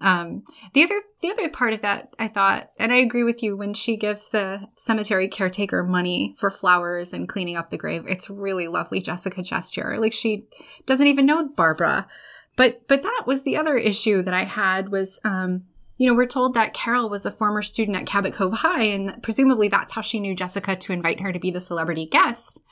Um, 0.00 0.44
the 0.72 0.82
other, 0.82 1.02
the 1.20 1.30
other 1.30 1.48
part 1.48 1.72
of 1.72 1.82
that, 1.82 2.10
I 2.18 2.28
thought, 2.28 2.70
and 2.78 2.92
I 2.92 2.96
agree 2.96 3.22
with 3.22 3.42
you, 3.42 3.56
when 3.56 3.74
she 3.74 3.96
gives 3.96 4.28
the 4.28 4.68
cemetery 4.76 5.28
caretaker 5.28 5.82
money 5.82 6.34
for 6.38 6.50
flowers 6.50 7.12
and 7.12 7.28
cleaning 7.28 7.56
up 7.56 7.70
the 7.70 7.78
grave, 7.78 8.04
it's 8.06 8.30
really 8.30 8.68
lovely 8.68 9.00
Jessica 9.00 9.42
gesture. 9.42 9.96
Like 9.98 10.12
she 10.12 10.46
doesn't 10.86 11.06
even 11.06 11.26
know 11.26 11.48
Barbara, 11.48 12.08
but 12.56 12.86
but 12.88 13.02
that 13.02 13.24
was 13.26 13.42
the 13.42 13.56
other 13.56 13.76
issue 13.76 14.22
that 14.22 14.34
I 14.34 14.44
had 14.44 14.90
was, 14.90 15.18
um, 15.24 15.64
you 15.96 16.06
know, 16.06 16.14
we're 16.14 16.26
told 16.26 16.54
that 16.54 16.74
Carol 16.74 17.08
was 17.08 17.24
a 17.24 17.30
former 17.30 17.62
student 17.62 17.96
at 17.96 18.06
Cabot 18.06 18.34
Cove 18.34 18.52
High, 18.52 18.84
and 18.84 19.22
presumably 19.22 19.68
that's 19.68 19.92
how 19.92 20.00
she 20.00 20.20
knew 20.20 20.34
Jessica 20.34 20.76
to 20.76 20.92
invite 20.92 21.20
her 21.20 21.32
to 21.32 21.38
be 21.38 21.50
the 21.50 21.60
celebrity 21.60 22.06
guest. 22.06 22.62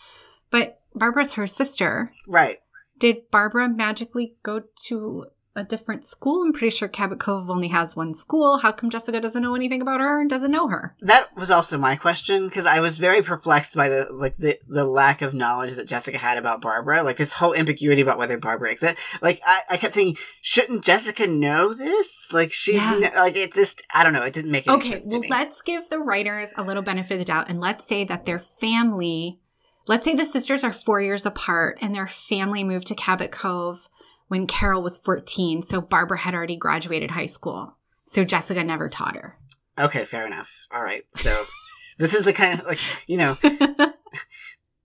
But 0.50 0.80
Barbara's 0.94 1.34
her 1.34 1.46
sister. 1.46 2.12
Right. 2.28 2.58
Did 2.98 3.30
Barbara 3.30 3.68
magically 3.68 4.34
go 4.42 4.62
to 4.86 5.26
a 5.54 5.62
different 5.64 6.06
school? 6.06 6.42
I'm 6.42 6.52
pretty 6.52 6.74
sure 6.74 6.88
Cabot 6.88 7.18
Cove 7.20 7.50
only 7.50 7.68
has 7.68 7.94
one 7.94 8.14
school. 8.14 8.58
How 8.58 8.72
come 8.72 8.88
Jessica 8.90 9.20
doesn't 9.20 9.42
know 9.42 9.54
anything 9.54 9.82
about 9.82 10.00
her 10.00 10.20
and 10.20 10.30
doesn't 10.30 10.50
know 10.50 10.68
her? 10.68 10.94
That 11.00 11.28
was 11.36 11.50
also 11.50 11.76
my 11.76 11.96
question 11.96 12.48
because 12.48 12.64
I 12.64 12.80
was 12.80 12.98
very 12.98 13.22
perplexed 13.22 13.74
by 13.74 13.88
the 13.88 14.06
like 14.10 14.36
the 14.36 14.58
the 14.68 14.84
lack 14.84 15.20
of 15.22 15.34
knowledge 15.34 15.74
that 15.74 15.86
Jessica 15.86 16.16
had 16.18 16.38
about 16.38 16.60
Barbara. 16.62 17.02
Like 17.02 17.16
this 17.18 17.34
whole 17.34 17.54
ambiguity 17.54 18.00
about 18.00 18.18
whether 18.18 18.38
Barbara 18.38 18.70
exists. 18.70 19.00
Like 19.20 19.40
I, 19.46 19.60
I 19.70 19.76
kept 19.76 19.94
thinking, 19.94 20.16
shouldn't 20.40 20.84
Jessica 20.84 21.26
know 21.26 21.74
this? 21.74 22.30
Like 22.32 22.52
she's 22.52 22.76
Yeah. 22.76 23.00
n- 23.02 23.12
like 23.16 23.36
it 23.36 23.52
just 23.52 23.82
I 23.94 24.04
don't 24.04 24.12
know. 24.14 24.22
It 24.22 24.32
didn't 24.32 24.50
make 24.50 24.66
any 24.66 24.76
Okay, 24.78 24.90
sense 24.92 25.08
to 25.08 25.18
well, 25.18 25.28
let's 25.28 25.60
give 25.62 25.88
the 25.90 25.98
writers 25.98 26.54
a 26.56 26.62
little 26.62 26.82
benefit 26.82 27.14
of 27.14 27.18
the 27.18 27.24
doubt 27.26 27.50
and 27.50 27.60
let's 27.60 27.86
say 27.86 28.04
that 28.04 28.24
their 28.24 28.38
family, 28.38 29.38
let's 29.86 30.04
say 30.04 30.14
the 30.14 30.24
sisters 30.24 30.64
are 30.64 30.72
four 30.72 31.00
years 31.00 31.26
apart 31.26 31.76
and 31.82 31.94
their 31.94 32.08
family 32.08 32.64
moved 32.64 32.86
to 32.86 32.94
Cabot 32.94 33.30
Cove 33.30 33.88
when 34.32 34.46
Carol 34.46 34.82
was 34.82 34.96
14. 34.96 35.60
So 35.60 35.82
Barbara 35.82 36.16
had 36.20 36.32
already 36.34 36.56
graduated 36.56 37.10
high 37.10 37.26
school. 37.26 37.76
So 38.06 38.24
Jessica 38.24 38.64
never 38.64 38.88
taught 38.88 39.14
her. 39.14 39.36
Okay, 39.78 40.06
fair 40.06 40.26
enough. 40.26 40.50
All 40.70 40.82
right, 40.82 41.02
so 41.12 41.44
this 41.98 42.14
is 42.14 42.24
the 42.24 42.32
kind 42.32 42.58
of 42.58 42.64
like 42.66 42.78
you 43.06 43.18
know. 43.18 43.36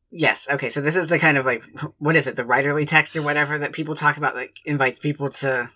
Yes. 0.10 0.48
Okay. 0.50 0.70
So 0.70 0.80
this 0.80 0.96
is 0.96 1.10
the 1.10 1.20
kind 1.20 1.38
of 1.38 1.46
like 1.46 1.64
what 1.98 2.16
is 2.16 2.28
it? 2.28 2.38
The 2.38 2.44
writerly 2.46 2.88
text 2.88 3.16
or 3.18 3.22
whatever 3.22 3.58
that 3.60 3.74
people 3.74 3.94
talk 3.94 4.16
about, 4.16 4.36
like 4.36 4.58
invites 4.66 5.00
people 5.00 5.30
to, 5.30 5.70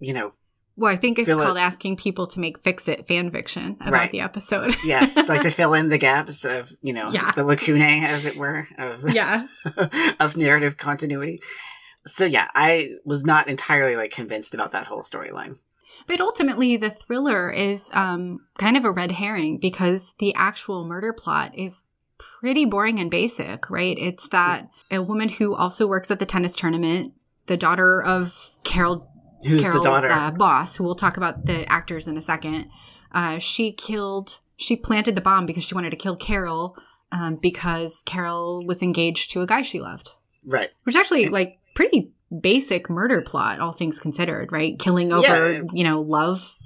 you 0.00 0.14
know, 0.14 0.32
Well, 0.76 0.90
I 0.90 0.96
think 0.96 1.18
it's 1.18 1.28
Fill 1.28 1.40
it- 1.40 1.44
called 1.44 1.58
asking 1.58 1.96
people 1.96 2.26
to 2.28 2.40
make 2.40 2.58
fix 2.58 2.88
it 2.88 3.06
fan 3.06 3.30
fiction 3.30 3.76
about 3.80 3.92
Right. 3.92 4.10
the 4.10 4.20
episode. 4.20 4.74
yes, 4.86 5.28
like 5.28 5.42
to 5.42 5.50
fill 5.50 5.74
in 5.74 5.90
the 5.90 5.98
gaps 5.98 6.46
of 6.46 6.72
you 6.80 6.94
know 6.94 7.10
Yeah. 7.10 7.32
the 7.32 7.44
lacunae, 7.44 8.04
as 8.06 8.24
it 8.24 8.36
were, 8.38 8.66
of 8.78 9.10
yeah. 9.12 9.46
of 10.18 10.34
narrative 10.36 10.78
continuity. 10.78 11.42
So 12.06 12.24
yeah, 12.24 12.48
I 12.54 12.96
was 13.04 13.24
not 13.24 13.48
entirely 13.48 13.96
like 13.96 14.10
convinced 14.10 14.54
about 14.54 14.72
that 14.72 14.86
whole 14.86 15.02
storyline. 15.02 15.58
But 16.06 16.20
ultimately, 16.20 16.76
the 16.76 16.90
thriller 16.90 17.50
is 17.50 17.88
um, 17.92 18.46
kind 18.58 18.76
of 18.76 18.84
a 18.84 18.90
red 18.90 19.12
herring 19.12 19.58
because 19.58 20.14
the 20.18 20.34
actual 20.34 20.84
murder 20.84 21.12
plot 21.12 21.56
is 21.56 21.84
pretty 22.18 22.64
boring 22.64 22.98
and 22.98 23.10
basic, 23.10 23.70
right? 23.70 23.96
It's 23.98 24.28
that 24.28 24.68
a 24.90 25.02
woman 25.02 25.28
who 25.28 25.54
also 25.54 25.86
works 25.86 26.10
at 26.10 26.18
the 26.18 26.26
tennis 26.26 26.56
tournament, 26.56 27.14
the 27.46 27.56
daughter 27.56 28.02
of 28.02 28.58
Carol 28.64 29.08
Who's 29.44 29.62
Carol's 29.62 29.82
the 29.82 29.90
daughter? 29.90 30.10
Uh, 30.10 30.30
boss, 30.30 30.76
who 30.76 30.84
we'll 30.84 30.94
talk 30.94 31.16
about 31.16 31.46
the 31.46 31.70
actors 31.70 32.08
in 32.08 32.16
a 32.16 32.22
second. 32.22 32.70
Uh, 33.12 33.38
she 33.38 33.72
killed, 33.72 34.40
she 34.56 34.74
planted 34.74 35.14
the 35.14 35.20
bomb 35.20 35.46
because 35.46 35.64
she 35.64 35.74
wanted 35.74 35.90
to 35.90 35.96
kill 35.96 36.16
Carol 36.16 36.76
um, 37.12 37.36
because 37.36 38.02
Carol 38.06 38.64
was 38.64 38.82
engaged 38.82 39.30
to 39.30 39.42
a 39.42 39.46
guy 39.46 39.62
she 39.62 39.80
loved, 39.80 40.12
right. 40.44 40.70
which 40.84 40.96
actually 40.96 41.28
like 41.28 41.58
pretty 41.74 42.12
basic 42.40 42.88
murder 42.88 43.20
plot, 43.22 43.60
all 43.60 43.72
things 43.72 44.00
considered, 44.00 44.50
right? 44.52 44.78
Killing 44.78 45.12
over, 45.12 45.52
Yeah. 45.52 45.60
you 45.72 45.84
know, 45.84 46.00
love. 46.00 46.58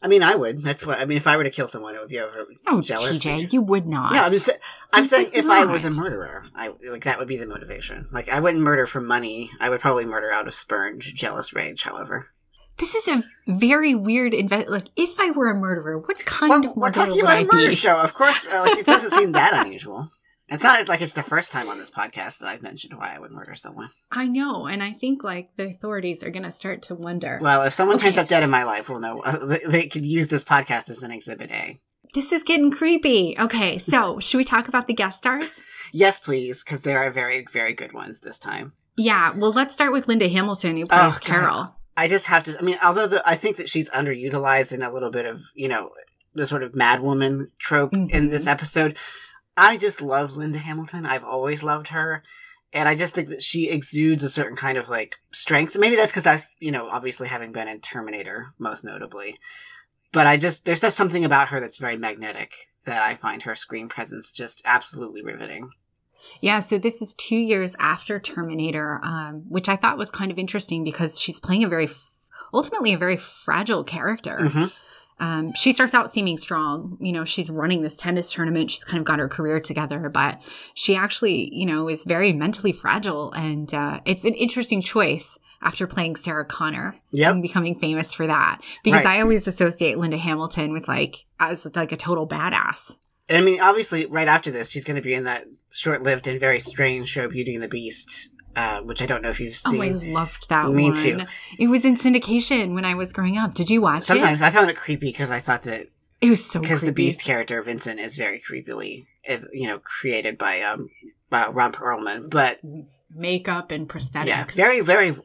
I 0.00 0.06
mean, 0.06 0.22
I 0.22 0.36
would. 0.36 0.62
That's 0.62 0.86
what 0.86 1.00
I 1.00 1.06
mean. 1.06 1.16
If 1.16 1.26
I 1.26 1.36
were 1.36 1.42
to 1.42 1.50
kill 1.50 1.66
someone, 1.66 1.96
it 1.96 1.98
would 2.00 2.08
be 2.08 2.20
over 2.20 2.46
Oh, 2.68 2.80
jealousy. 2.80 3.18
TJ, 3.18 3.52
you 3.52 3.60
would 3.62 3.86
not. 3.88 4.12
No, 4.12 4.22
I'm 4.22 4.30
just. 4.32 4.48
I'm 4.92 5.02
You 5.02 5.08
saying 5.08 5.30
if 5.34 5.46
I 5.46 5.64
was 5.64 5.84
a 5.84 5.90
murderer, 5.90 6.44
I 6.54 6.72
like 6.88 7.02
that 7.04 7.18
would 7.18 7.26
be 7.26 7.36
the 7.36 7.48
motivation. 7.48 8.06
Like 8.12 8.28
I 8.28 8.38
wouldn't 8.38 8.62
murder 8.62 8.86
for 8.86 9.00
money. 9.00 9.50
I 9.58 9.68
would 9.70 9.80
probably 9.80 10.04
murder 10.04 10.30
out 10.30 10.46
of 10.46 10.54
spurn, 10.54 11.00
jealous 11.00 11.52
rage. 11.52 11.82
However, 11.82 12.28
This 12.76 12.94
is 12.94 13.08
a 13.08 13.24
very 13.48 13.96
weird. 13.96 14.34
Like, 14.34 14.86
if 14.96 15.18
I 15.18 15.32
were 15.32 15.50
a 15.50 15.54
murderer, 15.56 15.98
what 15.98 16.24
kind 16.24 16.50
well, 16.50 16.70
of 16.70 16.76
we're 16.76 16.86
murderer 16.86 16.92
talking 17.06 17.14
would 17.16 17.24
about 17.24 17.42
a 17.42 17.44
murder 17.56 17.68
be? 17.70 17.74
show. 17.74 17.96
Of 17.98 18.14
course, 18.14 18.46
uh, 18.46 18.60
like 18.60 18.78
it 18.78 18.86
doesn't 18.86 19.10
seem 19.18 19.32
that 19.32 19.66
unusual. 19.66 20.12
It's 20.50 20.62
not 20.62 20.88
like 20.88 21.02
it's 21.02 21.12
the 21.12 21.22
first 21.22 21.52
time 21.52 21.68
on 21.68 21.78
this 21.78 21.90
podcast 21.90 22.38
that 22.38 22.48
I've 22.48 22.62
mentioned 22.62 22.96
why 22.96 23.12
I 23.14 23.18
would 23.18 23.30
murder 23.32 23.54
someone. 23.54 23.90
I 24.10 24.26
know, 24.26 24.66
and 24.66 24.82
I 24.82 24.92
think 24.92 25.22
like 25.22 25.50
the 25.56 25.66
authorities 25.66 26.24
are 26.24 26.30
going 26.30 26.44
to 26.44 26.50
start 26.50 26.82
to 26.84 26.94
wonder. 26.94 27.38
Well, 27.42 27.62
if 27.64 27.74
someone 27.74 27.98
turns 27.98 28.16
up 28.16 28.28
dead 28.28 28.42
in 28.42 28.48
my 28.50 28.64
life, 28.64 28.88
we'll 28.88 29.00
know. 29.00 29.22
They, 29.46 29.58
they 29.68 29.86
could 29.88 30.06
use 30.06 30.28
this 30.28 30.44
podcast 30.44 30.88
as 30.90 31.02
an 31.02 31.10
exhibit 31.10 31.50
A. 31.50 31.78
This 32.14 32.32
is 32.32 32.42
getting 32.42 32.70
creepy. 32.70 33.36
Okay, 33.38 33.76
so 33.78 34.18
should 34.20 34.38
we 34.38 34.44
talk 34.44 34.68
about 34.68 34.86
the 34.86 34.94
guest 34.94 35.18
stars? 35.18 35.52
Yes, 35.92 36.18
please, 36.18 36.64
because 36.64 36.82
there 36.82 37.02
are 37.02 37.10
very, 37.10 37.44
very 37.52 37.74
good 37.74 37.92
ones 37.92 38.20
this 38.20 38.38
time. 38.38 38.72
Yeah, 38.96 39.34
well, 39.36 39.52
let's 39.52 39.74
start 39.74 39.92
with 39.92 40.08
Linda 40.08 40.28
Hamilton, 40.28 40.76
who 40.76 40.86
plays 40.86 41.16
Oh, 41.16 41.18
Carol. 41.20 41.76
I 41.96 42.08
just 42.08 42.26
have 42.26 42.44
to. 42.44 42.56
I 42.58 42.62
mean, 42.62 42.78
although 42.82 43.06
the, 43.06 43.22
I 43.28 43.34
think 43.34 43.56
that 43.58 43.68
she's 43.68 43.90
underutilized 43.90 44.72
in 44.72 44.82
a 44.82 44.90
little 44.92 45.10
bit 45.10 45.26
of 45.26 45.42
you 45.54 45.68
know 45.68 45.90
the 46.34 46.46
sort 46.46 46.62
of 46.62 46.74
mad 46.74 47.00
woman 47.00 47.50
trope 47.58 47.92
in 47.92 48.08
Mhm. 48.08 48.30
this 48.30 48.46
episode, 48.46 48.96
I 49.58 49.76
just 49.76 50.00
love 50.00 50.36
Linda 50.36 50.58
Hamilton. 50.58 51.04
I've 51.04 51.24
always 51.24 51.62
loved 51.62 51.88
her, 51.88 52.22
and 52.72 52.88
I 52.88 52.94
just 52.94 53.14
think 53.14 53.28
that 53.28 53.42
she 53.42 53.68
exudes 53.68 54.22
a 54.22 54.28
certain 54.28 54.56
kind 54.56 54.78
of 54.78 54.88
like 54.88 55.16
strength. 55.32 55.76
Maybe 55.76 55.96
that's 55.96 56.12
because 56.12 56.26
I, 56.26 56.38
you 56.60 56.70
know, 56.70 56.88
obviously 56.88 57.28
having 57.28 57.52
been 57.52 57.66
in 57.68 57.80
Terminator 57.80 58.54
most 58.58 58.84
notably, 58.84 59.38
but 60.12 60.26
I 60.26 60.36
just 60.36 60.64
there's 60.64 60.80
just 60.80 60.96
something 60.96 61.24
about 61.24 61.48
her 61.48 61.60
that's 61.60 61.78
very 61.78 61.96
magnetic 61.96 62.52
that 62.84 63.02
I 63.02 63.16
find 63.16 63.42
her 63.42 63.54
screen 63.54 63.88
presence 63.88 64.30
just 64.32 64.62
absolutely 64.64 65.22
riveting. 65.22 65.70
Yeah, 66.40 66.60
so 66.60 66.78
this 66.78 67.02
is 67.02 67.14
two 67.14 67.36
years 67.36 67.74
after 67.78 68.18
Terminator, 68.18 69.00
um, 69.02 69.44
which 69.48 69.68
I 69.68 69.76
thought 69.76 69.98
was 69.98 70.10
kind 70.10 70.30
of 70.30 70.38
interesting 70.38 70.84
because 70.84 71.18
she's 71.18 71.38
playing 71.40 71.64
a 71.64 71.68
very, 71.68 71.84
f- 71.86 72.12
ultimately, 72.52 72.92
a 72.92 72.98
very 72.98 73.16
fragile 73.16 73.84
character. 73.84 74.38
Mhm. 74.40 74.72
Um, 75.20 75.52
she 75.54 75.72
starts 75.72 75.94
out 75.94 76.12
seeming 76.12 76.38
strong. 76.38 76.96
You 77.00 77.12
know, 77.12 77.24
she's 77.24 77.50
running 77.50 77.82
this 77.82 77.96
tennis 77.96 78.32
tournament. 78.32 78.70
She's 78.70 78.84
kind 78.84 78.98
of 79.00 79.04
got 79.04 79.18
her 79.18 79.28
career 79.28 79.60
together, 79.60 80.08
but 80.08 80.40
she 80.74 80.94
actually, 80.94 81.52
you 81.52 81.66
know, 81.66 81.88
is 81.88 82.04
very 82.04 82.32
mentally 82.32 82.72
fragile. 82.72 83.32
And 83.32 83.72
uh, 83.74 84.00
it's 84.04 84.24
an 84.24 84.34
interesting 84.34 84.80
choice 84.80 85.38
after 85.60 85.88
playing 85.88 86.14
Sarah 86.14 86.44
Connor 86.44 86.94
Yep. 87.10 87.32
and 87.32 87.42
becoming 87.42 87.74
famous 87.74 88.14
for 88.14 88.26
that. 88.28 88.60
Because 88.84 89.04
Right. 89.04 89.18
I 89.18 89.20
always 89.22 89.48
associate 89.48 89.98
Linda 89.98 90.16
Hamilton 90.18 90.72
with 90.72 90.86
like 90.86 91.24
as 91.40 91.66
like 91.74 91.90
a 91.90 91.96
total 91.96 92.28
badass. 92.28 92.92
I 93.30 93.40
mean, 93.40 93.60
obviously, 93.60 94.06
right 94.06 94.28
after 94.28 94.50
this, 94.50 94.70
she's 94.70 94.84
going 94.84 94.96
to 94.96 95.02
be 95.02 95.12
in 95.14 95.24
that 95.24 95.44
short-lived 95.70 96.26
and 96.28 96.40
very 96.40 96.60
strange 96.60 97.08
show, 97.08 97.28
Beauty 97.28 97.54
and 97.54 97.62
the 97.62 97.68
Beast, 97.68 98.30
uh, 98.58 98.80
which 98.82 99.00
I 99.02 99.06
don't 99.06 99.22
know 99.22 99.30
if 99.30 99.38
you've 99.40 99.54
seen. 99.56 99.80
Oh, 99.80 99.84
I 99.84 99.88
loved 99.90 100.48
that 100.48 100.66
one. 100.66 100.76
Me 100.76 100.84
one. 100.90 100.94
too. 100.94 101.20
It 101.58 101.68
was 101.68 101.84
in 101.84 101.96
syndication 101.96 102.74
when 102.74 102.84
I 102.84 102.94
was 102.94 103.12
growing 103.12 103.36
up. 103.38 103.54
Did 103.54 103.70
you 103.70 103.80
watch 103.80 104.02
it? 104.02 104.06
Sometimes 104.06 104.40
it? 104.40 104.44
I 104.46 104.50
found 104.50 104.68
it 104.70 104.76
creepy 104.76 105.06
because 105.12 105.30
I 105.30 105.40
thought 105.40 105.62
that 105.62 105.86
It 106.20 106.30
was 106.30 106.44
so 106.44 106.60
because 106.60 106.80
the. 106.82 106.92
Beast 106.92 107.22
character 107.22 107.62
Vincent 107.62 108.00
is 108.00 108.16
very 108.16 108.40
creepily, 108.40 109.06
if, 109.24 109.44
you 109.52 109.68
know, 109.68 109.78
created 109.78 110.36
by 110.38 110.62
um 110.62 110.90
by 111.30 111.46
Ron 111.46 111.72
Perlman, 111.72 112.30
but 112.30 112.58
makeup 113.14 113.70
and 113.70 113.88
prosthetics. 113.88 114.26
yeah, 114.26 114.44
very 114.54 114.80
very 114.80 115.16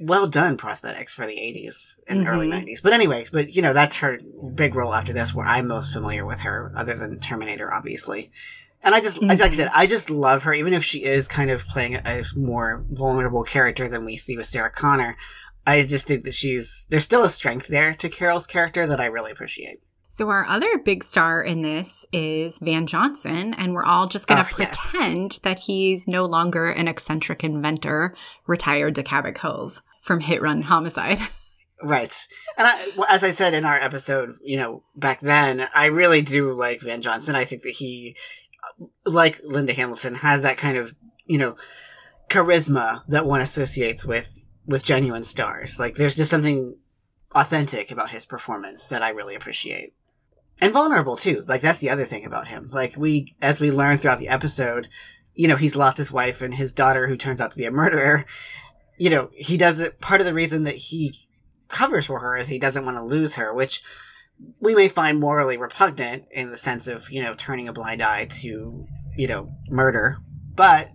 well 0.00 0.26
done 0.26 0.56
prosthetics 0.58 1.14
for 1.14 1.24
the 1.26 1.36
'80s 1.36 1.94
and 2.08 2.26
early 2.28 2.48
Mhm. 2.48 2.64
'90s. 2.66 2.82
But 2.82 2.92
anyway, 2.92 3.24
but 3.32 3.54
you 3.54 3.62
know 3.62 3.72
that's 3.72 3.96
her 3.98 4.18
big 4.54 4.74
role 4.74 4.92
after 4.92 5.12
this, 5.12 5.32
where 5.34 5.46
I'm 5.46 5.68
most 5.68 5.92
familiar 5.92 6.26
with 6.26 6.40
her, 6.40 6.72
other 6.76 6.94
than 6.94 7.20
Terminator, 7.20 7.72
obviously. 7.72 8.30
And 8.84 8.94
I 8.94 9.00
just, 9.00 9.22
like 9.22 9.40
I 9.40 9.50
said, 9.50 9.68
mm-hmm. 9.68 9.80
I 9.80 9.86
just 9.86 10.10
love 10.10 10.42
her, 10.42 10.52
even 10.52 10.74
if 10.74 10.84
she 10.84 11.04
is 11.04 11.26
kind 11.26 11.50
of 11.50 11.66
playing 11.66 11.94
a 11.94 12.22
more 12.36 12.84
vulnerable 12.90 13.42
character 13.42 13.88
than 13.88 14.04
we 14.04 14.16
see 14.16 14.36
with 14.36 14.46
Sarah 14.46 14.70
Connor. 14.70 15.16
I 15.66 15.82
just 15.86 16.06
think 16.06 16.24
that 16.24 16.34
she's 16.34 16.86
there's 16.90 17.04
still 17.04 17.24
a 17.24 17.30
strength 17.30 17.68
there 17.68 17.94
to 17.94 18.08
Carol's 18.10 18.46
character 18.46 18.86
that 18.86 19.00
I 19.00 19.06
really 19.06 19.32
appreciate. 19.32 19.80
So 20.08 20.28
our 20.28 20.46
other 20.46 20.78
big 20.78 21.02
star 21.02 21.42
in 21.42 21.62
this 21.62 22.06
is 22.12 22.58
Van 22.58 22.86
Johnson, 22.86 23.54
and 23.54 23.72
we're 23.72 23.84
all 23.84 24.06
just 24.06 24.28
going 24.28 24.44
to 24.44 24.48
oh, 24.48 24.56
yes. 24.58 24.92
pretend 24.92 25.40
that 25.42 25.60
he's 25.60 26.06
no 26.06 26.24
longer 26.24 26.70
an 26.70 26.86
eccentric 26.86 27.42
inventor 27.42 28.14
retired 28.46 28.94
to 28.94 29.02
Cabot 29.02 29.34
Cove 29.34 29.82
from 30.02 30.20
Hit 30.20 30.40
Run 30.40 30.62
Homicide. 30.62 31.18
Right. 31.82 32.14
And 32.56 32.66
I, 32.66 32.90
well, 32.96 33.08
as 33.10 33.24
I 33.24 33.32
said 33.32 33.52
in 33.52 33.64
our 33.64 33.74
episode, 33.74 34.38
you 34.42 34.56
know, 34.56 34.84
back 34.96 35.20
then, 35.20 35.68
I 35.74 35.86
really 35.86 36.22
do 36.22 36.52
like 36.52 36.80
Van 36.80 37.02
Johnson. 37.02 37.34
I 37.34 37.44
think 37.44 37.62
that 37.62 37.72
he, 37.72 38.16
like 39.06 39.40
Linda 39.44 39.72
Hamilton, 39.72 40.16
has 40.16 40.42
that 40.42 40.56
kind 40.56 40.76
of, 40.76 40.94
you 41.26 41.38
know, 41.38 41.56
charisma 42.28 43.02
that 43.08 43.26
one 43.26 43.40
associates 43.40 44.04
with, 44.04 44.44
with 44.66 44.84
genuine 44.84 45.24
stars. 45.24 45.78
Like, 45.78 45.94
there's 45.94 46.16
just 46.16 46.30
something 46.30 46.76
authentic 47.34 47.90
about 47.90 48.10
his 48.10 48.24
performance 48.24 48.86
that 48.86 49.02
I 49.02 49.10
really 49.10 49.34
appreciate. 49.34 49.94
And 50.60 50.72
vulnerable, 50.72 51.16
too. 51.16 51.44
Like, 51.46 51.60
that's 51.60 51.80
the 51.80 51.90
other 51.90 52.04
thing 52.04 52.24
about 52.24 52.48
him. 52.48 52.70
Like, 52.72 52.96
we, 52.96 53.34
as 53.42 53.60
we 53.60 53.70
learn 53.70 53.96
throughout 53.96 54.18
the 54.18 54.28
episode, 54.28 54.88
you 55.34 55.48
know, 55.48 55.56
he's 55.56 55.76
lost 55.76 55.98
his 55.98 56.12
wife 56.12 56.42
and 56.42 56.54
his 56.54 56.72
daughter, 56.72 57.08
who 57.08 57.16
turns 57.16 57.40
out 57.40 57.50
to 57.50 57.56
be 57.56 57.64
a 57.64 57.70
murderer. 57.70 58.24
You 58.96 59.10
know, 59.10 59.30
he 59.32 59.56
does 59.56 59.80
it. 59.80 60.00
Part 60.00 60.20
of 60.20 60.26
the 60.26 60.34
reason 60.34 60.62
that 60.62 60.76
he 60.76 61.28
covers 61.68 62.06
for 62.06 62.20
her 62.20 62.36
is 62.36 62.46
he 62.46 62.60
doesn't 62.60 62.84
want 62.84 62.96
to 62.96 63.02
lose 63.02 63.34
her, 63.34 63.52
which 63.52 63.82
we 64.60 64.74
may 64.74 64.88
find 64.88 65.20
morally 65.20 65.56
repugnant 65.56 66.24
in 66.30 66.50
the 66.50 66.56
sense 66.56 66.86
of, 66.86 67.10
you 67.10 67.22
know, 67.22 67.34
turning 67.34 67.68
a 67.68 67.72
blind 67.72 68.02
eye 68.02 68.26
to, 68.26 68.86
you 69.16 69.28
know, 69.28 69.50
murder, 69.68 70.18
but 70.54 70.90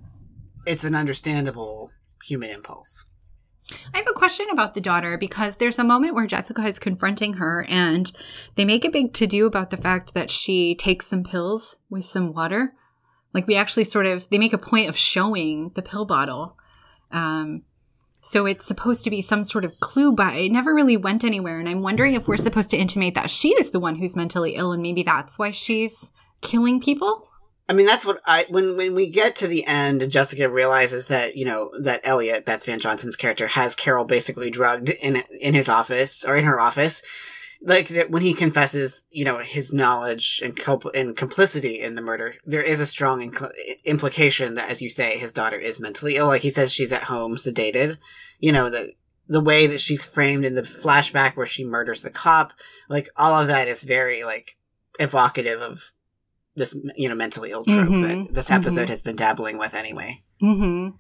it's 0.65 0.84
an 0.84 0.96
understandable 0.96 1.91
human 2.24 2.50
impulse. 2.50 3.05
I 3.93 3.98
have 3.98 4.08
a 4.08 4.13
question 4.13 4.48
about 4.51 4.74
the 4.74 4.81
daughter 4.81 5.17
because 5.17 5.58
there's 5.58 5.79
a 5.79 5.84
moment 5.84 6.15
where 6.15 6.25
Jessica 6.25 6.65
is 6.65 6.79
confronting 6.79 7.34
her 7.34 7.65
and 7.69 8.12
they 8.55 8.65
make 8.65 8.84
a 8.84 8.89
big 8.89 9.13
to 9.13 9.27
do 9.27 9.46
about 9.46 9.69
the 9.69 9.77
fact 9.77 10.13
that 10.13 10.31
she 10.31 10.75
takes 10.75 11.08
some 11.08 11.24
pills 11.24 11.77
with 11.89 12.05
some 12.05 12.34
water. 12.34 12.74
Like 13.34 13.46
we 13.46 13.55
actually 13.55 13.84
sort 13.84 14.08
of 14.08 14.27
they 14.29 14.39
make 14.39 14.53
a 14.53 14.58
point 14.58 14.89
of 14.89 14.98
showing 14.98 15.72
the 15.75 15.84
pill 15.84 16.05
bottle. 16.05 16.58
Um 17.12 17.63
so 18.21 18.45
it's 18.45 18.65
supposed 18.65 19.03
to 19.03 19.09
be 19.09 19.21
some 19.21 19.43
sort 19.43 19.65
of 19.65 19.79
clue, 19.79 20.11
but 20.11 20.35
it 20.35 20.51
never 20.51 20.73
really 20.73 20.97
went 20.97 21.23
anywhere. 21.23 21.59
And 21.59 21.69
I'm 21.69 21.81
wondering 21.81 22.15
if 22.15 22.27
we're 22.27 22.38
supposed 22.38 22.69
to 22.71 22.77
intimate 22.77 23.15
that 23.15 23.31
she 23.31 23.49
is 23.49 23.71
the 23.71 23.79
one 23.79 23.95
who's 23.95 24.15
mentally 24.15 24.55
ill 24.55 24.71
and 24.71 24.81
maybe 24.81 25.03
that's 25.03 25.39
why 25.39 25.51
she's 25.51 26.11
killing 26.41 26.79
people. 26.81 27.27
I 27.69 27.73
mean, 27.73 27.85
that's 27.85 28.03
what 28.03 28.19
I 28.25 28.47
when 28.49 28.77
when 28.77 28.95
we 28.95 29.07
get 29.07 29.35
to 29.38 29.47
the 29.47 29.65
end, 29.67 30.09
Jessica 30.09 30.49
realizes 30.49 31.05
that 31.05 31.35
you 31.35 31.45
know 31.45 31.71
that 31.81 32.01
Elliot, 32.03 32.45
that's 32.45 32.65
Van 32.65 32.79
Johnson's 32.79 33.15
character, 33.15 33.45
has 33.45 33.75
Carol 33.75 34.05
basically 34.05 34.49
drugged 34.49 34.89
in 34.89 35.17
in 35.39 35.53
his 35.53 35.69
office 35.69 36.25
or 36.25 36.35
in 36.35 36.45
her 36.45 36.59
office. 36.59 37.03
Like 37.62 37.89
that 37.89 38.10
when 38.10 38.22
he 38.22 38.34
confesses, 38.34 39.04
you 39.12 39.25
know, 39.25 39.39
his 39.39 39.74
knowledge 39.74 40.39
and 40.44 40.56
culp- 40.56 40.96
and 40.96 41.16
complicity 41.18 41.82
in 41.82 41.96
the 41.96 42.01
murder, 42.01 42.36
there 42.46 42.62
is 42.63 42.80
a 42.80 42.86
strong 42.86 43.20
inc- 43.32 43.51
implication 43.84 44.56
that, 44.56 44.70
as 44.70 44.82
you 44.82 44.89
say, 44.89 45.18
his 45.18 45.34
daughter 45.34 45.58
is 45.58 45.80
mentally 45.80 46.16
ill. 46.16 46.28
Like 46.28 46.42
he 46.42 46.50
says, 46.51 46.72
she's 46.72 46.94
at 46.94 47.04
home 47.04 47.36
sedated. 47.36 47.98
You 48.39 48.54
know 48.54 48.70
the 48.70 48.94
the 49.28 49.42
way 49.44 49.68
that 49.68 49.82
she's 49.82 50.06
framed 50.06 50.46
in 50.46 50.56
the 50.56 50.62
flashback 50.63 51.36
where 51.36 51.46
she 51.46 51.66
murders 51.66 52.01
the 52.01 52.10
cop, 52.10 52.54
like 52.88 53.10
all 53.18 53.34
of 53.39 53.48
that 53.48 53.68
is 53.68 53.84
very 53.84 54.24
like 54.24 54.56
evocative 55.00 55.62
of 55.62 55.92
this 56.56 56.75
you 56.96 57.08
know 57.10 57.16
mentally 57.16 57.51
ill 57.51 57.63
trope 57.66 57.88
Mhm, 57.89 58.28
that 58.28 58.34
this 58.34 58.51
episode 58.51 58.88
mhm. 58.88 58.89
has 58.89 59.01
been 59.01 59.16
dabbling 59.16 59.58
with 59.58 59.74
anyway. 59.74 60.24
Mm-hmm. 60.42 60.96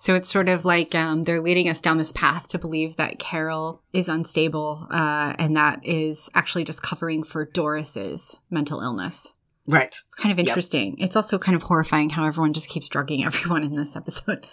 So 0.00 0.14
it's 0.14 0.30
sort 0.30 0.48
of 0.48 0.64
like 0.64 0.94
um, 0.94 1.24
they're 1.24 1.40
leading 1.40 1.68
us 1.68 1.80
down 1.80 1.98
this 1.98 2.12
path 2.12 2.46
to 2.48 2.58
believe 2.58 2.94
that 2.96 3.18
Carol 3.18 3.82
is 3.92 4.08
unstable, 4.08 4.86
uh, 4.92 5.34
and 5.40 5.56
that 5.56 5.84
is 5.84 6.30
actually 6.34 6.62
just 6.62 6.82
covering 6.82 7.24
for 7.24 7.44
Doris's 7.44 8.36
mental 8.48 8.80
illness. 8.80 9.32
Right. 9.66 9.88
It's 10.06 10.14
kind 10.14 10.30
of 10.30 10.38
Yep. 10.38 10.46
interesting. 10.46 10.96
It's 11.00 11.16
also 11.16 11.36
kind 11.36 11.56
of 11.56 11.64
horrifying 11.64 12.10
how 12.10 12.26
everyone 12.26 12.52
just 12.52 12.68
keeps 12.68 12.88
drugging 12.88 13.24
everyone 13.26 13.64
in 13.64 13.74
this 13.74 13.96
episode. 13.96 14.46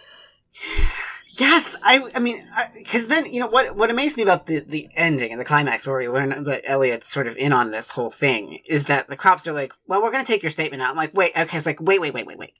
Yes, 1.30 1.76
I. 1.84 2.02
I 2.16 2.20
mean, 2.20 2.44
because 2.76 3.08
then 3.08 3.32
you 3.32 3.40
know 3.40 3.48
what? 3.48 3.76
What 3.76 3.92
amazed 3.92 4.18
me 4.18 4.24
about 4.24 4.48
the 4.48 4.62
the 4.62 4.88
ending 4.96 5.32
and 5.32 5.40
the 5.40 5.46
climax, 5.46 5.86
where 5.86 5.98
we 6.00 6.08
learn 6.10 6.44
that 6.46 6.62
Elliot's 6.66 7.08
sort 7.08 7.28
of 7.28 7.38
in 7.38 7.54
on 7.54 7.70
this 7.72 7.92
whole 7.92 8.10
thing, 8.10 8.62
is 8.66 8.86
that 8.86 9.10
the 9.10 9.18
cops 9.18 9.46
are 9.46 9.54
like, 9.54 9.74
"Well, 9.86 10.02
we're 10.02 10.12
going 10.12 10.24
to 10.24 10.32
take 10.32 10.42
your 10.44 10.50
statement 10.52 10.82
out." 10.82 10.90
I'm 10.92 10.96
like, 10.96 11.14
"Wait, 11.14 11.32
okay." 11.38 11.58
It's 11.58 11.66
like, 11.68 11.82
"Wait, 11.82 12.00
wait, 12.02 12.14
wait, 12.14 12.26
wait, 12.26 12.38
wait." 12.40 12.54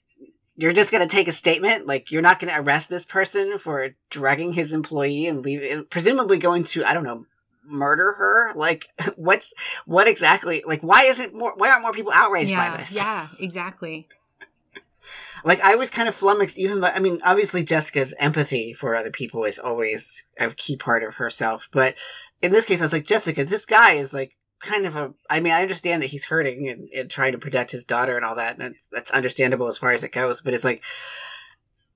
You're 0.56 0.72
just 0.72 0.90
going 0.90 1.06
to 1.06 1.14
take 1.14 1.28
a 1.28 1.32
statement? 1.32 1.86
Like, 1.86 2.10
you're 2.10 2.22
not 2.22 2.38
going 2.38 2.52
to 2.52 2.60
arrest 2.60 2.88
this 2.88 3.04
person 3.04 3.58
for 3.58 3.90
drugging 4.10 4.52
his 4.52 4.72
employee 4.72 5.26
and 5.26 5.40
leave, 5.40 5.62
and 5.62 5.88
presumably 5.88 6.38
going 6.38 6.64
to, 6.64 6.84
I 6.84 6.94
don't 6.94 7.04
know, 7.04 7.26
murder 7.64 8.12
her? 8.12 8.54
Like, 8.54 8.86
what's, 9.16 9.52
what 9.84 10.08
exactly, 10.08 10.62
like, 10.66 10.82
why 10.82 11.02
isn't 11.02 11.34
more, 11.34 11.54
why 11.56 11.70
aren't 11.70 11.82
more 11.82 11.92
people 11.92 12.12
outraged 12.12 12.50
yeah, 12.50 12.70
by 12.70 12.76
this? 12.78 12.94
yeah, 12.94 13.28
exactly. 13.38 14.08
like 15.44 15.60
I 15.60 15.76
was 15.76 15.90
kind 15.90 16.08
of 16.08 16.14
flummoxed 16.14 16.58
even 16.58 16.80
by 16.80 16.90
I 16.90 16.98
mean 16.98 17.20
obviously 17.24 17.62
Jessica's 17.62 18.14
empathy 18.18 18.72
for 18.72 18.94
other 18.94 19.10
people 19.10 19.44
is 19.44 19.58
always 19.58 20.26
a 20.38 20.50
key 20.50 20.76
part 20.76 21.02
of 21.02 21.16
herself 21.16 21.68
but 21.72 21.94
in 22.42 22.52
this 22.52 22.64
case 22.64 22.80
I 22.80 22.84
was 22.84 22.92
like 22.92 23.06
Jessica 23.06 23.44
this 23.44 23.64
guy 23.64 23.92
is 23.92 24.12
like 24.12 24.36
kind 24.60 24.86
of 24.86 24.96
a 24.96 25.12
I 25.28 25.40
mean 25.40 25.52
I 25.52 25.62
understand 25.62 26.02
that 26.02 26.08
he's 26.08 26.26
hurting 26.26 26.68
and, 26.68 26.88
and 26.94 27.10
trying 27.10 27.32
to 27.32 27.38
protect 27.38 27.70
his 27.70 27.84
daughter 27.84 28.16
and 28.16 28.24
all 28.24 28.34
that 28.36 28.58
and 28.58 28.74
that's, 28.90 29.10
understandable 29.10 29.68
as 29.68 29.78
far 29.78 29.92
as 29.92 30.02
it 30.02 30.12
goes 30.12 30.40
but 30.40 30.54
it's 30.54 30.64
like 30.64 30.82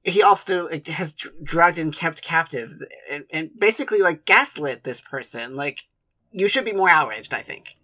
he 0.03 0.23
also 0.23 0.69
like, 0.69 0.87
has 0.87 1.13
dr- 1.13 1.35
drugged 1.43 1.79
and 1.79 1.95
kept 1.95 2.23
captive 2.23 2.73
and, 3.11 3.25
and 3.31 3.51
basically 3.59 4.01
like 4.01 4.25
gaslit 4.25 4.85
this 4.85 5.01
person. 5.01 5.55
Like 5.57 5.81
you 6.31 6.49
should 6.49 6.65
be 6.65 6.73
more 6.73 6.91
outraged 6.91 7.35
I 7.35 7.43
think. 7.43 7.77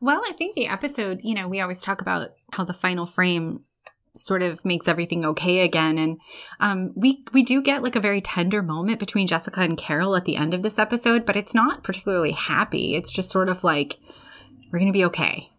Well, 0.00 0.22
I 0.28 0.32
think 0.32 0.56
the 0.56 0.66
episode, 0.66 1.20
you 1.22 1.32
know, 1.32 1.46
we 1.46 1.60
always 1.60 1.80
talk 1.80 2.00
about 2.00 2.30
how 2.52 2.64
the 2.64 2.74
final 2.74 3.06
frame 3.06 3.64
sort 4.14 4.42
of 4.42 4.64
makes 4.64 4.88
everything 4.88 5.24
okay 5.24 5.60
again. 5.60 5.98
And 5.98 6.20
um 6.60 6.92
we 6.94 7.24
we 7.32 7.42
do 7.42 7.62
get 7.62 7.82
like 7.82 7.96
a 7.96 8.00
very 8.00 8.20
tender 8.20 8.62
moment 8.62 8.98
between 9.00 9.26
Jessica 9.26 9.60
and 9.60 9.78
Carol 9.78 10.16
at 10.16 10.24
the 10.24 10.36
end 10.36 10.54
of 10.54 10.62
this 10.62 10.78
episode 10.78 11.24
but 11.24 11.36
it's 11.36 11.54
not 11.54 11.82
particularly 11.82 12.32
happy. 12.32 12.94
It's 12.94 13.10
just 13.10 13.30
sort 13.30 13.48
of 13.48 13.64
like 13.64 13.98
we're 14.70 14.78
going 14.78 14.92
to 14.92 14.98
be 14.98 15.04
okay. 15.06 15.50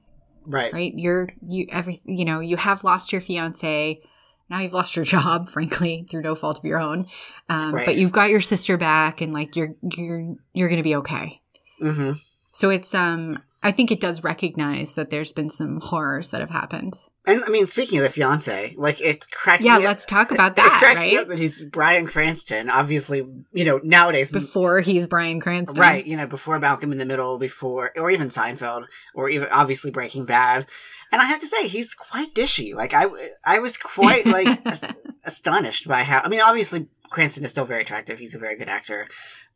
Right. 0.45 0.73
Right? 0.73 0.93
You're 0.95 1.29
you 1.47 1.67
every 1.71 2.01
you 2.05 2.25
know 2.25 2.39
you 2.39 2.57
have 2.57 2.83
lost 2.83 3.11
your 3.11 3.21
fiance. 3.21 4.01
Now 4.49 4.59
you've 4.59 4.73
lost 4.73 4.95
your 4.95 5.05
job 5.05 5.49
frankly 5.55 6.05
through 6.09 6.21
no 6.21 6.35
fault 6.35 6.59
of 6.59 6.65
your 6.65 6.79
own. 6.79 7.07
Um 7.49 7.73
Right. 7.73 7.85
but 7.85 7.95
you've 7.95 8.11
got 8.11 8.29
your 8.29 8.41
sister 8.41 8.77
back 8.77 9.21
and 9.21 9.33
like 9.33 9.55
you're 9.55 9.75
you're 9.81 10.35
you're 10.53 10.69
going 10.69 10.77
to 10.77 10.83
be 10.83 10.95
okay. 10.97 11.41
Mm-hmm. 11.81 12.13
So 12.51 12.69
it's 12.69 12.93
um 12.93 13.41
I 13.63 13.71
think 13.71 13.91
it 13.91 14.01
does 14.01 14.23
recognize 14.23 14.93
that 14.93 15.09
there's 15.09 15.31
been 15.31 15.49
some 15.49 15.79
horrors 15.79 16.29
that 16.29 16.41
have 16.41 16.49
happened. 16.49 16.97
And 17.25 17.41
I 17.45 17.49
mean 17.49 17.67
speaking 17.67 17.97
of 17.99 18.03
the 18.03 18.09
fiance 18.09 18.73
like 18.77 18.99
it 18.99 19.25
cracks 19.31 19.63
Yeah, 19.63 19.77
me 19.77 19.85
up- 19.85 19.89
let's 19.89 20.05
talk 20.05 20.31
about 20.37 20.55
that. 20.57 20.65
it 20.65 20.71
cracks 20.79 21.01
me 21.01 21.15
up 21.17 21.27
that 21.27 21.39
he's 21.39 21.63
Bryan 21.63 22.05
Cranston. 22.05 22.69
Obviously, 22.69 23.25
you 23.53 23.63
know 23.65 23.79
nowadays, 23.83 24.29
Before 24.29 24.81
he's 24.81 25.07
Bryan 25.07 25.39
Cranston. 25.39 25.79
right? 25.79 26.05
You 26.05 26.17
know, 26.17 26.27
before 26.27 26.59
Malcolm 26.59 26.91
in 26.91 26.97
the 26.97 27.05
Middle, 27.05 27.39
before 27.39 27.91
or 27.95 28.09
even 28.11 28.27
Seinfeld, 28.27 28.85
or 29.15 29.29
even 29.29 29.47
obviously 29.51 29.91
Breaking 29.91 30.25
Bad. 30.25 30.67
And 31.11 31.21
I 31.21 31.25
have 31.25 31.39
to 31.41 31.45
say, 31.47 31.67
he's 31.67 31.93
quite 31.93 32.33
dishy. 32.33 32.73
Like 32.73 32.93
I, 32.95 33.05
I 33.45 33.59
was 33.59 33.77
quite 33.77 34.25
like 34.25 34.59
as- 34.65 34.83
astonished 35.25 35.87
by 35.87 36.03
how. 36.03 36.19
I 36.23 36.27
mean, 36.29 36.41
obviously 36.41 36.87
Cranston 37.09 37.45
is 37.45 37.51
still 37.51 37.65
very 37.65 37.81
attractive. 37.83 38.17
He's 38.19 38.33
a 38.35 38.39
very 38.39 38.57
good 38.57 38.67
actor, 38.69 39.07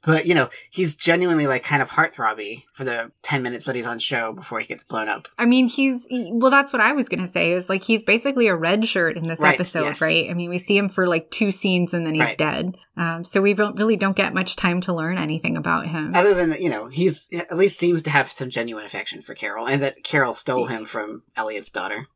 but 0.05 0.25
you 0.25 0.33
know, 0.35 0.49
he's 0.69 0.95
genuinely 0.95 1.47
like 1.47 1.63
kind 1.63 1.81
of 1.81 1.89
heartthrobby 1.89 2.63
for 2.73 2.83
the 2.83 3.11
10 3.23 3.41
minutes 3.43 3.65
that 3.65 3.75
he's 3.75 3.85
on 3.85 3.99
show 3.99 4.31
before 4.33 4.59
he 4.59 4.65
gets 4.67 4.83
blown 4.83 5.09
up. 5.09 5.27
I 5.37 5.45
mean, 5.45 5.67
he's 5.67 6.05
he- 6.09 6.31
well. 6.33 6.51
That's 6.51 6.71
what 6.73 6.81
I 6.81 6.93
was 6.93 7.09
gonna 7.09 7.27
say. 7.27 7.51
Is 7.53 7.69
like 7.69 7.83
he's 7.83 8.03
basically 8.03 8.47
a 8.47 8.55
red 8.55 8.85
shirt 8.87 9.17
in 9.17 9.27
this 9.27 9.39
Right, 9.39 9.55
episode, 9.55 9.83
yes. 9.85 10.01
right? 10.01 10.29
I 10.29 10.33
mean, 10.33 10.49
we 10.49 10.59
see 10.59 10.77
him 10.77 10.89
for 10.89 11.07
like 11.07 11.29
two 11.31 11.51
scenes 11.51 11.93
and 11.93 12.05
then 12.05 12.13
he's 12.15 12.23
Right. 12.23 12.37
dead. 12.37 12.77
Um, 12.95 13.23
so 13.23 13.41
we 13.41 13.53
don't 13.53 13.75
really 13.77 13.95
don't 13.97 14.15
get 14.15 14.33
much 14.33 14.55
time 14.55 14.81
to 14.81 14.93
learn 14.93 15.17
anything 15.17 15.57
about 15.57 15.87
him. 15.87 16.13
Other 16.15 16.33
than 16.33 16.55
you 16.59 16.69
know, 16.69 16.87
he's 16.87 17.27
at 17.33 17.57
least 17.57 17.77
seems 17.79 18.03
to 18.03 18.09
have 18.09 18.31
some 18.31 18.49
genuine 18.49 18.85
affection 18.85 19.21
for 19.21 19.33
Carol 19.35 19.67
and 19.67 19.81
that 19.83 20.03
Carol 20.03 20.33
stole 20.33 20.65
him 20.65 20.85
from 20.85 21.23
Elliot's 21.35 21.69
daughter. 21.71 22.07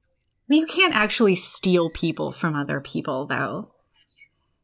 You 0.47 0.65
can't 0.65 0.93
actually 0.93 1.35
steal 1.35 1.89
people 1.89 2.31
from 2.33 2.55
other 2.55 2.81
people, 2.81 3.25
though. 3.25 3.71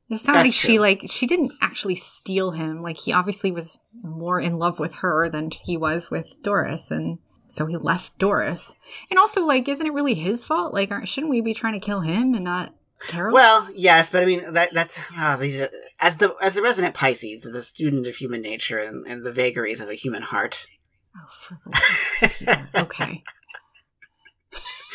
It's 0.09 0.23
sounds 0.23 0.37
like 0.37 0.53
she 0.53 0.75
true. 0.75 0.79
like 0.79 1.01
she 1.07 1.27
didn't 1.27 1.53
actually 1.61 1.95
steal 1.95 2.51
him. 2.51 2.81
Like 2.81 2.97
he 2.97 3.11
obviously 3.11 3.51
was 3.51 3.77
more 4.01 4.39
in 4.39 4.57
love 4.57 4.79
with 4.79 4.95
her 4.95 5.29
than 5.29 5.51
he 5.51 5.75
was 5.75 6.09
with 6.09 6.27
Doris, 6.43 6.91
and 6.91 7.19
so 7.49 7.65
he 7.65 7.75
left 7.77 8.17
Doris. 8.17 8.73
And 9.09 9.19
also, 9.19 9.41
like, 9.41 9.67
isn't 9.67 9.85
it 9.85 9.93
really 9.93 10.13
his 10.13 10.45
fault? 10.45 10.73
Like, 10.73 10.91
aren't, 10.91 11.07
shouldn't 11.07 11.31
we 11.31 11.41
be 11.41 11.53
trying 11.53 11.73
to 11.73 11.85
kill 11.85 12.01
him 12.01 12.33
and 12.33 12.43
not 12.43 12.73
Carol? 13.07 13.33
Well, 13.33 13.67
yes, 13.75 14.09
but 14.09 14.23
I 14.23 14.25
mean 14.25 14.53
that 14.53 14.73
that's 14.73 14.99
uh, 15.17 15.35
these 15.35 15.59
uh, 15.59 15.67
as 15.99 16.17
the 16.17 16.33
as 16.41 16.55
the 16.55 16.61
resident 16.61 16.93
Pisces, 16.93 17.41
the 17.41 17.61
student 17.61 18.07
of 18.07 18.15
human 18.15 18.41
nature 18.41 18.79
and, 18.79 19.05
and 19.07 19.23
the 19.23 19.31
vagaries 19.31 19.81
of 19.81 19.87
the 19.87 19.95
human 19.95 20.21
heart. 20.21 20.67
oh, 21.17 21.29
for 21.29 21.57
the 21.65 22.69
okay. 22.81 23.23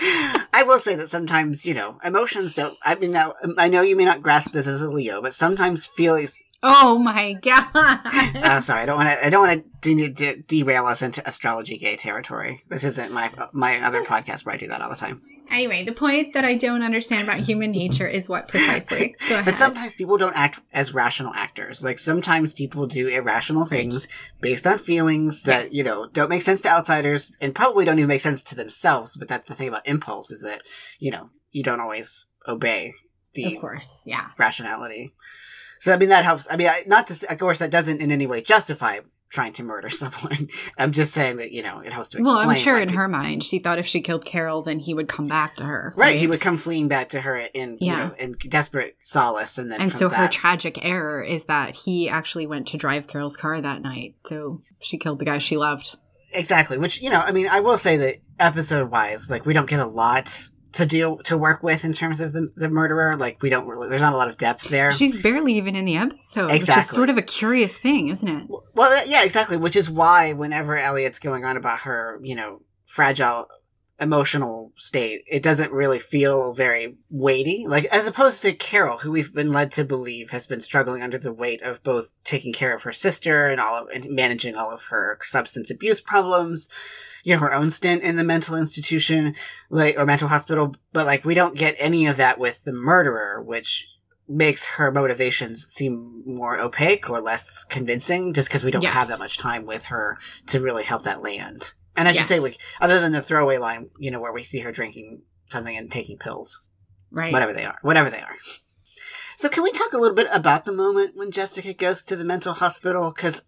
I 0.53 0.65
will 0.67 0.79
say 0.79 0.97
that 0.97 1.09
sometimes, 1.09 1.65
you 1.65 1.75
know, 1.75 1.97
emotions 2.05 2.55
don't. 2.55 2.77
I 2.83 2.95
mean, 2.97 3.13
now 3.13 3.35
I 3.57 3.69
know 3.69 3.83
you 3.83 3.95
may 3.95 4.05
not 4.05 4.23
grasp 4.23 4.53
this 4.53 4.67
as 4.67 4.83
a 4.83 4.91
Leo, 4.91 5.23
but 5.23 5.33
sometimes 5.33 5.87
feelings. 5.87 6.43
Oh 6.63 6.99
my 6.99 7.35
god. 7.35 7.69
Uh, 8.43 8.61
sorry, 8.61 8.83
I 8.83 8.87
don't 8.87 8.97
want 8.97 9.09
to. 9.09 9.27
I 9.27 9.31
don't 9.31 9.47
want 9.47 9.65
to 9.83 9.95
de- 9.95 10.09
de- 10.09 10.43
derail 10.43 10.87
us 10.87 11.03
into 11.03 11.27
astrology 11.27 11.79
gay 11.79 11.97
territory. 11.97 12.63
This 12.69 12.83
isn't 12.85 13.13
my 13.13 13.31
my 13.53 13.81
other 13.83 14.05
podcast 14.05 14.45
where 14.45 14.55
I 14.55 14.59
do 14.59 14.69
that 14.69 14.81
all 14.81 14.91
the 14.91 14.97
time. 14.97 15.23
Anyway, 15.51 15.85
the 15.85 15.93
point 15.93 16.35
that 16.35 16.45
I 16.45 16.55
don't 16.55 16.83
understand 16.83 17.25
about 17.29 17.41
human 17.41 17.71
nature 17.71 18.07
is 18.09 18.29
what 18.29 18.49
precisely? 18.49 19.17
But 19.45 19.57
sometimes 19.57 19.95
people 19.95 20.19
don't 20.19 20.37
act 20.37 20.61
as 20.73 20.95
rational 20.95 21.33
actors. 21.35 21.83
Like 21.83 21.99
sometimes 21.99 22.53
people 22.53 22.87
do 22.87 23.09
irrational 23.09 23.67
things 23.67 24.07
based 24.41 24.67
on 24.67 24.79
feelings 24.79 25.43
that, 25.43 25.65
Yes. 25.65 25.73
you 25.73 25.85
know, 25.85 26.07
don't 26.09 26.31
make 26.31 26.43
sense 26.43 26.61
to 26.63 26.69
outsiders 26.69 27.33
and 27.41 27.55
probably 27.55 27.85
don't 27.85 27.99
even 27.99 28.09
make 28.09 28.21
sense 28.21 28.43
to 28.45 28.55
themselves. 28.55 29.17
But 29.17 29.29
that's 29.29 29.47
the 29.47 29.55
thing 29.55 29.69
about 29.69 29.87
impulse 29.87 30.31
is 30.31 30.43
that, 30.43 30.63
you 30.99 31.11
know, 31.11 31.31
you 31.51 31.63
don't 31.63 31.81
always 31.81 32.27
obey 32.47 32.93
the 33.35 33.55
of 33.55 33.61
course, 33.61 33.91
yeah. 34.05 34.29
rationality. 34.39 35.15
So 35.79 35.93
I 35.93 35.97
mean 35.97 36.11
that 36.11 36.25
helps. 36.25 36.47
I 36.51 36.57
mean, 36.57 36.69
I, 36.69 36.85
not 36.87 37.07
to 37.09 37.15
say, 37.15 37.27
of 37.29 37.39
course 37.39 37.59
that 37.59 37.71
doesn't 37.71 38.01
in 38.01 38.13
any 38.13 38.27
way 38.27 38.41
justify 38.43 39.01
trying 39.33 39.53
to 39.55 39.63
murder 39.65 39.89
someone. 40.03 40.49
I'm 40.79 40.93
just 40.93 41.13
saying 41.13 41.39
that 41.39 41.51
you 41.53 41.63
know 41.63 41.81
it 41.81 41.93
helps 41.93 42.11
to 42.11 42.19
explain. 42.19 42.37
Well, 42.37 42.49
I'm 42.51 42.57
sure 42.57 42.79
in 42.79 42.89
people- 42.89 43.01
her 43.03 43.09
mind, 43.09 43.43
she 43.43 43.59
thought 43.59 43.79
if 43.79 43.87
she 43.87 44.01
killed 44.01 44.25
Carol, 44.25 44.63
then 44.63 44.79
he 44.79 44.95
would 44.95 45.09
come 45.09 45.27
back 45.27 45.57
to 45.57 45.65
her. 45.65 45.93
right, 45.97 46.17
he 46.17 46.27
would 46.27 46.41
come 46.41 46.57
fleeing 46.59 46.87
back 46.89 47.09
to 47.11 47.21
her 47.23 47.37
in 47.37 47.73
you 47.81 47.91
Yeah. 47.91 48.07
know 48.09 48.15
in 48.19 48.33
desperate 48.49 48.97
solace, 49.01 49.59
and 49.59 49.71
then 49.73 49.81
And 49.81 49.93
so 49.93 50.09
her 50.09 50.29
tragic 50.29 50.79
error 50.85 51.23
is 51.23 51.47
that 51.47 51.75
he 51.75 52.09
actually 52.09 52.47
went 52.47 52.69
to 52.69 52.77
drive 52.77 53.07
Carol's 53.09 53.37
car 53.37 53.61
that 53.61 53.83
night. 53.83 54.15
So 54.27 54.61
she 54.81 54.99
killed 54.99 55.19
the 55.19 55.25
guy 55.25 55.39
she 55.39 55.57
loved. 55.57 55.97
exactly. 56.35 56.79
Which 56.79 57.01
you 57.03 57.11
know, 57.11 57.21
I 57.21 57.33
mean, 57.33 57.49
I 57.51 57.61
will 57.61 57.79
say 57.79 57.97
that 57.97 58.17
episode 58.39 58.91
wise, 58.91 59.29
like 59.31 59.47
we 59.47 59.53
don't 59.55 59.69
get 59.69 59.81
a 59.81 59.87
lot 59.87 60.49
to 60.73 60.87
deal 60.87 61.19
to 61.19 61.37
work 61.37 61.63
with 61.63 61.85
in 61.85 61.93
terms 61.93 62.21
of 62.21 62.33
the 62.33 62.53
the 62.57 62.69
murderer. 62.69 63.17
Like 63.17 63.43
we 63.43 63.51
don't 63.51 63.67
really. 63.67 63.89
There's 63.89 64.01
not 64.01 64.13
a 64.13 64.17
lot 64.17 64.29
of 64.29 64.37
depth 64.37 64.69
there. 64.69 64.93
She's 64.93 65.21
barely 65.23 65.55
even 65.55 65.77
in 65.77 65.85
the 65.85 65.97
episode, 65.97 66.47
which 66.47 66.57
is 66.57 66.63
Exactly. 66.65 66.97
sort 66.97 67.11
of 67.11 67.19
a 67.19 67.23
curious 67.23 67.77
thing, 67.79 68.09
isn't 68.09 68.29
it? 68.29 68.47
Well, 68.75 68.93
uh, 68.93 69.03
yeah, 69.07 69.25
exactly. 69.25 69.57
Which 69.57 69.77
is 69.77 69.91
why 69.91 70.33
whenever 70.33 70.77
Elliot's 70.77 71.19
going 71.19 71.45
on 71.45 71.57
about 71.57 71.81
her, 71.81 72.19
you 72.23 72.35
know, 72.35 72.63
fragile 72.87 73.49
emotional 74.01 74.73
state, 74.77 75.23
it 75.31 75.43
doesn't 75.45 75.71
really 75.71 75.99
feel 76.01 76.55
very 76.55 76.97
weighty. 77.11 77.67
Like, 77.69 77.85
as 77.93 78.07
opposed 78.07 78.43
to 78.43 78.53
Carol, 78.53 78.99
who 78.99 79.13
we've 79.13 79.33
been 79.33 79.53
led 79.53 79.71
to 79.73 79.85
believe 79.85 80.31
has 80.31 80.47
been 80.47 80.61
struggling 80.61 81.03
under 81.03 81.19
the 81.19 81.33
weight 81.33 81.63
of 81.63 81.83
both 81.85 82.15
taking 82.25 82.53
care 82.53 82.75
of 82.75 82.83
her 82.83 82.93
sister 82.93 83.47
and 83.47 83.61
all 83.61 83.77
of, 83.77 83.89
and 83.95 84.07
managing 84.11 84.57
all 84.57 84.71
of 84.73 84.85
her 84.85 85.19
substance 85.23 85.71
abuse 85.71 86.01
problems. 86.01 86.69
You 87.23 87.35
know, 87.35 87.41
her 87.41 87.55
own 87.55 87.71
stint 87.71 88.03
in 88.03 88.17
the 88.17 88.25
mental 88.25 88.57
institution, 88.57 89.35
like, 89.71 89.99
or 89.99 90.05
mental 90.07 90.29
hospital. 90.29 90.75
But, 90.93 91.07
like, 91.07 91.25
we 91.25 91.35
don't 91.35 91.57
get 91.57 91.77
any 91.79 92.07
of 92.07 92.17
that 92.17 92.39
with 92.39 92.65
the 92.65 92.73
murderer, 92.73 93.41
which 93.43 93.89
makes 94.29 94.65
her 94.65 94.91
motivations 94.91 95.67
seem 95.73 96.23
more 96.25 96.59
opaque 96.59 97.11
or 97.11 97.21
less 97.21 97.65
convincing 97.65 98.33
just 98.33 98.49
because 98.49 98.65
we 98.65 98.71
don't 98.71 98.83
Yes. 98.83 98.93
have 98.95 99.09
that 99.09 99.19
much 99.19 99.37
time 99.39 99.67
with 99.67 99.87
her 99.87 100.17
to 100.47 100.61
really 100.61 100.85
help 100.85 101.03
that 101.03 101.23
land. 101.23 101.73
And 101.97 102.09
as 102.09 102.17
you 102.17 102.23
say, 102.25 102.41
like 102.41 102.57
other 102.81 103.01
than 103.01 103.13
the 103.13 103.21
throwaway 103.21 103.59
line, 103.59 103.91
you 103.99 104.11
know, 104.11 104.21
where 104.21 104.33
we 104.33 104.43
see 104.43 104.61
her 104.61 104.73
drinking 104.73 105.23
something 105.51 105.77
and 105.77 105.91
taking 105.91 106.17
pills, 106.19 106.61
Right. 107.11 107.33
whatever 107.33 107.53
they 107.53 107.67
are, 107.67 107.77
whatever 107.83 108.09
they 108.09 108.21
are. 108.21 108.37
So 109.37 109.49
can 109.49 109.63
we 109.63 109.73
talk 109.73 109.93
a 109.93 109.99
little 109.99 110.15
bit 110.17 110.29
about 110.33 110.65
the 110.65 110.73
moment 110.73 111.17
when 111.17 111.31
Jessica 111.31 111.75
goes 111.75 112.01
to 112.03 112.17
the 112.17 112.25
mental 112.25 112.55
hospital? 112.55 113.13
Because 113.15 113.43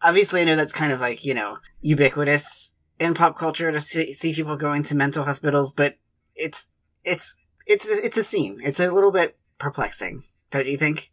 obviously, 0.00 0.40
I 0.40 0.44
know 0.44 0.56
that's 0.56 0.72
kind 0.72 0.92
of 0.92 1.00
like 1.00 1.24
you 1.24 1.34
know 1.34 1.58
ubiquitous 1.82 2.72
in 3.00 3.14
pop 3.14 3.36
culture 3.36 3.72
to 3.72 3.80
see, 3.80 4.12
see 4.12 4.32
people 4.34 4.56
going 4.56 4.84
to 4.84 4.94
mental 4.94 5.24
hospitals, 5.24 5.72
but 5.72 5.96
it's 6.36 6.68
it's 7.02 7.36
it's 7.66 7.88
it's 7.88 8.16
a 8.16 8.22
scene. 8.22 8.60
It's 8.62 8.78
a 8.78 8.90
little 8.90 9.10
bit 9.10 9.36
perplexing, 9.58 10.22
don't 10.50 10.66
you 10.66 10.76
think? 10.76 11.10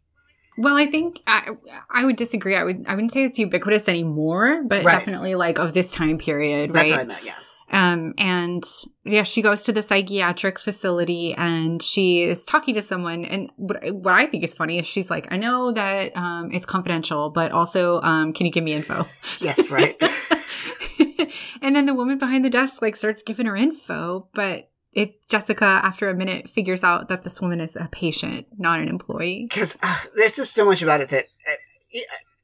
Well, 0.58 0.76
I 0.76 0.86
think 0.86 1.20
I, 1.26 1.50
I 1.90 2.04
would 2.04 2.16
disagree. 2.16 2.56
I 2.56 2.64
would 2.64 2.84
I 2.86 2.94
wouldn't 2.94 3.12
say 3.12 3.24
it's 3.24 3.38
ubiquitous 3.38 3.88
anymore, 3.88 4.62
but 4.64 4.84
Right. 4.84 4.98
definitely 4.98 5.34
like 5.34 5.58
of 5.58 5.72
this 5.72 5.90
time 5.90 6.18
period, 6.18 6.72
That's 6.72 6.90
right? 6.90 6.98
what 6.98 7.00
I 7.00 7.04
meant. 7.04 7.24
Yeah. 7.24 7.34
Um, 7.70 8.14
and 8.16 8.64
yeah, 9.04 9.24
she 9.24 9.42
goes 9.42 9.62
to 9.64 9.72
the 9.72 9.82
psychiatric 9.82 10.58
facility 10.58 11.34
and 11.36 11.82
she 11.82 12.22
is 12.22 12.44
talking 12.46 12.74
to 12.74 12.82
someone. 12.82 13.26
And 13.26 13.50
what, 13.56 13.76
what 13.92 14.14
I 14.14 14.24
think 14.24 14.42
is 14.42 14.54
funny 14.54 14.78
is 14.78 14.86
she's 14.86 15.10
like, 15.10 15.30
I 15.30 15.36
know 15.36 15.72
that 15.72 16.16
um, 16.16 16.50
it's 16.50 16.64
confidential, 16.64 17.28
but 17.28 17.52
also, 17.52 18.00
um, 18.00 18.32
can 18.32 18.46
you 18.46 18.52
give 18.52 18.64
me 18.64 18.72
info? 18.72 19.06
Yes. 19.40 19.70
Right. 19.70 20.00
and 21.62 21.74
then 21.76 21.86
the 21.86 21.94
woman 21.94 22.18
behind 22.18 22.44
the 22.44 22.50
desk 22.50 22.82
like 22.82 22.96
starts 22.96 23.22
giving 23.22 23.46
her 23.46 23.56
info, 23.56 24.28
but 24.34 24.70
it 24.92 25.28
Jessica 25.28 25.64
after 25.64 26.08
a 26.08 26.14
minute 26.14 26.48
figures 26.48 26.82
out 26.82 27.08
that 27.08 27.22
this 27.22 27.40
woman 27.40 27.60
is 27.60 27.76
a 27.76 27.88
patient, 27.92 28.46
not 28.58 28.80
an 28.80 28.88
employee. 28.88 29.46
because 29.48 29.76
there's 30.16 30.36
just 30.36 30.54
so 30.54 30.64
much 30.64 30.82
about 30.82 31.00
it 31.00 31.10
that 31.10 31.26
uh, 31.48 32.00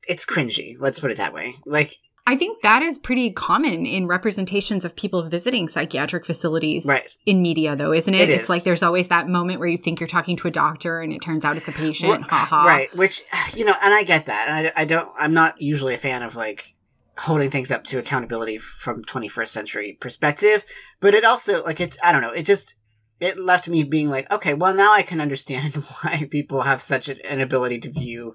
it's 0.07 0.25
cringy. 0.25 0.77
Let's 0.79 1.01
put 1.01 1.11
it 1.11 1.17
that 1.17 1.33
way. 1.33 1.55
Like, 1.67 1.97
I 2.27 2.37
think 2.37 2.63
that 2.63 2.83
is 2.83 2.99
pretty 2.99 3.31
common 3.31 3.85
in 3.85 4.07
representations 4.07 4.85
of 4.87 4.97
people 4.97 5.29
visiting 5.29 5.69
psychiatric 5.69 6.25
facilities 6.25 6.87
right, 6.87 7.07
in 7.27 7.43
media, 7.43 7.77
though, 7.77 7.93
isn't 7.93 8.15
it? 8.15 8.31
It 8.31 8.41
it's 8.41 8.49
like 8.49 8.63
there's 8.63 8.83
always 8.83 9.09
that 9.09 9.29
moment 9.29 9.59
where 9.59 9.69
you 9.69 9.77
think 9.77 10.01
you're 10.01 10.07
talking 10.07 10.37
to 10.39 10.49
a 10.49 10.51
doctor 10.51 11.01
and 11.01 11.13
it 11.13 11.21
turns 11.21 11.45
out 11.45 11.59
it's 11.59 11.69
a 11.69 11.73
patient. 11.73 12.11
Right, 12.11 12.23
ha 12.23 12.47
ha. 12.49 12.67
right. 12.67 12.95
Which 12.97 13.23
you 13.55 13.65
know, 13.67 13.75
and 13.83 13.93
I 13.93 14.05
get 14.05 14.27
that. 14.27 14.49
And 14.49 14.69
I, 14.69 14.83
I 14.83 14.85
don't. 14.87 15.11
I'm 15.19 15.35
not 15.35 15.61
usually 15.61 15.95
a 15.95 15.99
fan 15.99 16.23
of 16.23 16.35
like 16.35 16.75
holding 17.19 17.51
things 17.51 17.71
up 17.71 17.85
to 17.85 17.99
accountability 17.99 18.59
from 18.59 19.05
21st 19.05 19.49
century 19.49 19.99
perspective. 20.01 20.65
But 21.01 21.15
it 21.15 21.25
also 21.25 21.63
like 21.63 21.81
it's. 21.81 21.99
I 22.03 22.13
don't 22.13 22.23
know. 22.23 22.31
It 22.31 22.45
just 22.45 22.75
it 23.21 23.39
left 23.39 23.69
me 23.69 23.85
being 23.85 24.11
like, 24.11 24.31
okay, 24.31 24.55
well 24.55 24.75
now 24.75 24.93
I 24.93 25.03
can 25.03 25.21
understand 25.21 25.75
why 26.03 26.29
people 26.31 26.63
have 26.63 26.83
such 26.83 27.09
an 27.09 27.41
ability 27.41 27.81
to 27.81 27.91
view 27.91 28.33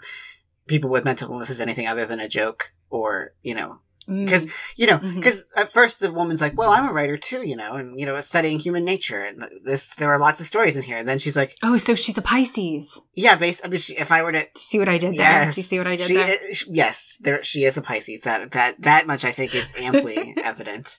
people 0.67 0.89
with 0.89 1.05
mental 1.05 1.31
illness 1.31 1.49
as 1.49 1.59
anything 1.59 1.87
other 1.87 2.05
than 2.05 2.19
a 2.19 2.27
joke 2.27 2.73
or 2.89 3.33
you 3.41 3.55
know 3.55 3.79
Mm. 4.09 4.25
because 4.25 4.47
you 4.75 4.87
know 4.87 4.97
because 4.97 5.45
at 5.55 5.71
first 5.71 5.99
the 5.99 6.11
woman's 6.11 6.41
like 6.41 6.57
well 6.57 6.71
i'm 6.71 6.87
a 6.87 6.91
writer 6.91 7.15
too 7.15 7.47
you 7.47 7.55
know 7.55 7.73
and 7.73 7.99
you 7.99 8.05
know 8.07 8.19
studying 8.21 8.57
human 8.59 8.83
nature 8.83 9.21
and 9.21 9.47
this 9.63 9.93
there 9.95 10.09
are 10.11 10.17
lots 10.17 10.39
of 10.41 10.47
stories 10.47 10.75
in 10.75 10.81
here 10.83 10.97
and 10.97 11.07
then 11.07 11.19
she's 11.19 11.35
like 11.35 11.55
oh, 11.61 11.77
so 11.77 11.93
she's 11.93 12.17
a 12.17 12.21
Pisces. 12.21 12.99
yeah 13.13 13.35
based 13.35 13.61
i 13.63 13.67
mean 13.67 13.79
she, 13.79 13.95
if 13.97 14.11
i 14.11 14.23
were 14.23 14.31
to 14.31 14.47
See 14.55 14.79
what 14.79 14.89
I 14.89 14.97
did 14.97 15.11
there? 15.13 15.19
yes 15.21 15.55
Do 15.55 15.61
you 15.61 15.65
see 15.65 15.77
what 15.77 15.85
I 15.87 15.95
did 15.95 16.07
she 16.07 16.13
there? 16.15 16.27
is- 16.49 16.65
yes 16.67 17.17
there 17.21 17.43
she 17.43 17.65
is 17.65 17.77
a 17.77 17.81
pisces 17.81 18.21
that 18.21 18.51
that 18.51 18.81
that 18.81 19.05
much 19.05 19.23
i 19.23 19.31
think 19.31 19.53
is 19.53 19.73
amply 19.77 20.33
evident 20.43 20.97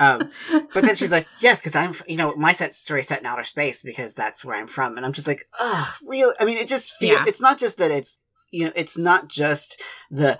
um 0.00 0.30
but 0.74 0.82
then 0.84 0.96
she's 0.96 1.12
like 1.12 1.26
yes 1.40 1.60
because 1.60 1.76
i'm 1.76 1.94
you 2.06 2.16
know 2.16 2.34
my 2.36 2.52
set 2.52 2.74
story 2.74 3.02
set 3.04 3.20
in 3.20 3.26
outer 3.26 3.44
space 3.44 3.82
because 3.82 4.14
that's 4.14 4.44
where 4.44 4.56
i'm 4.56 4.66
from 4.66 4.96
and 4.96 5.06
i'm 5.06 5.12
just 5.12 5.28
like 5.28 5.46
oh 5.60 5.94
real 6.06 6.32
i 6.40 6.44
mean 6.44 6.56
it 6.56 6.66
just 6.68 6.94
feels 6.96 7.18
Yeah. 7.18 7.24
it's 7.28 7.40
not 7.40 7.58
just 7.58 7.78
that 7.78 7.90
it's 7.90 8.18
you 8.50 8.64
know 8.64 8.72
it's 8.74 8.96
not 8.98 9.28
just 9.28 9.80
the 10.10 10.38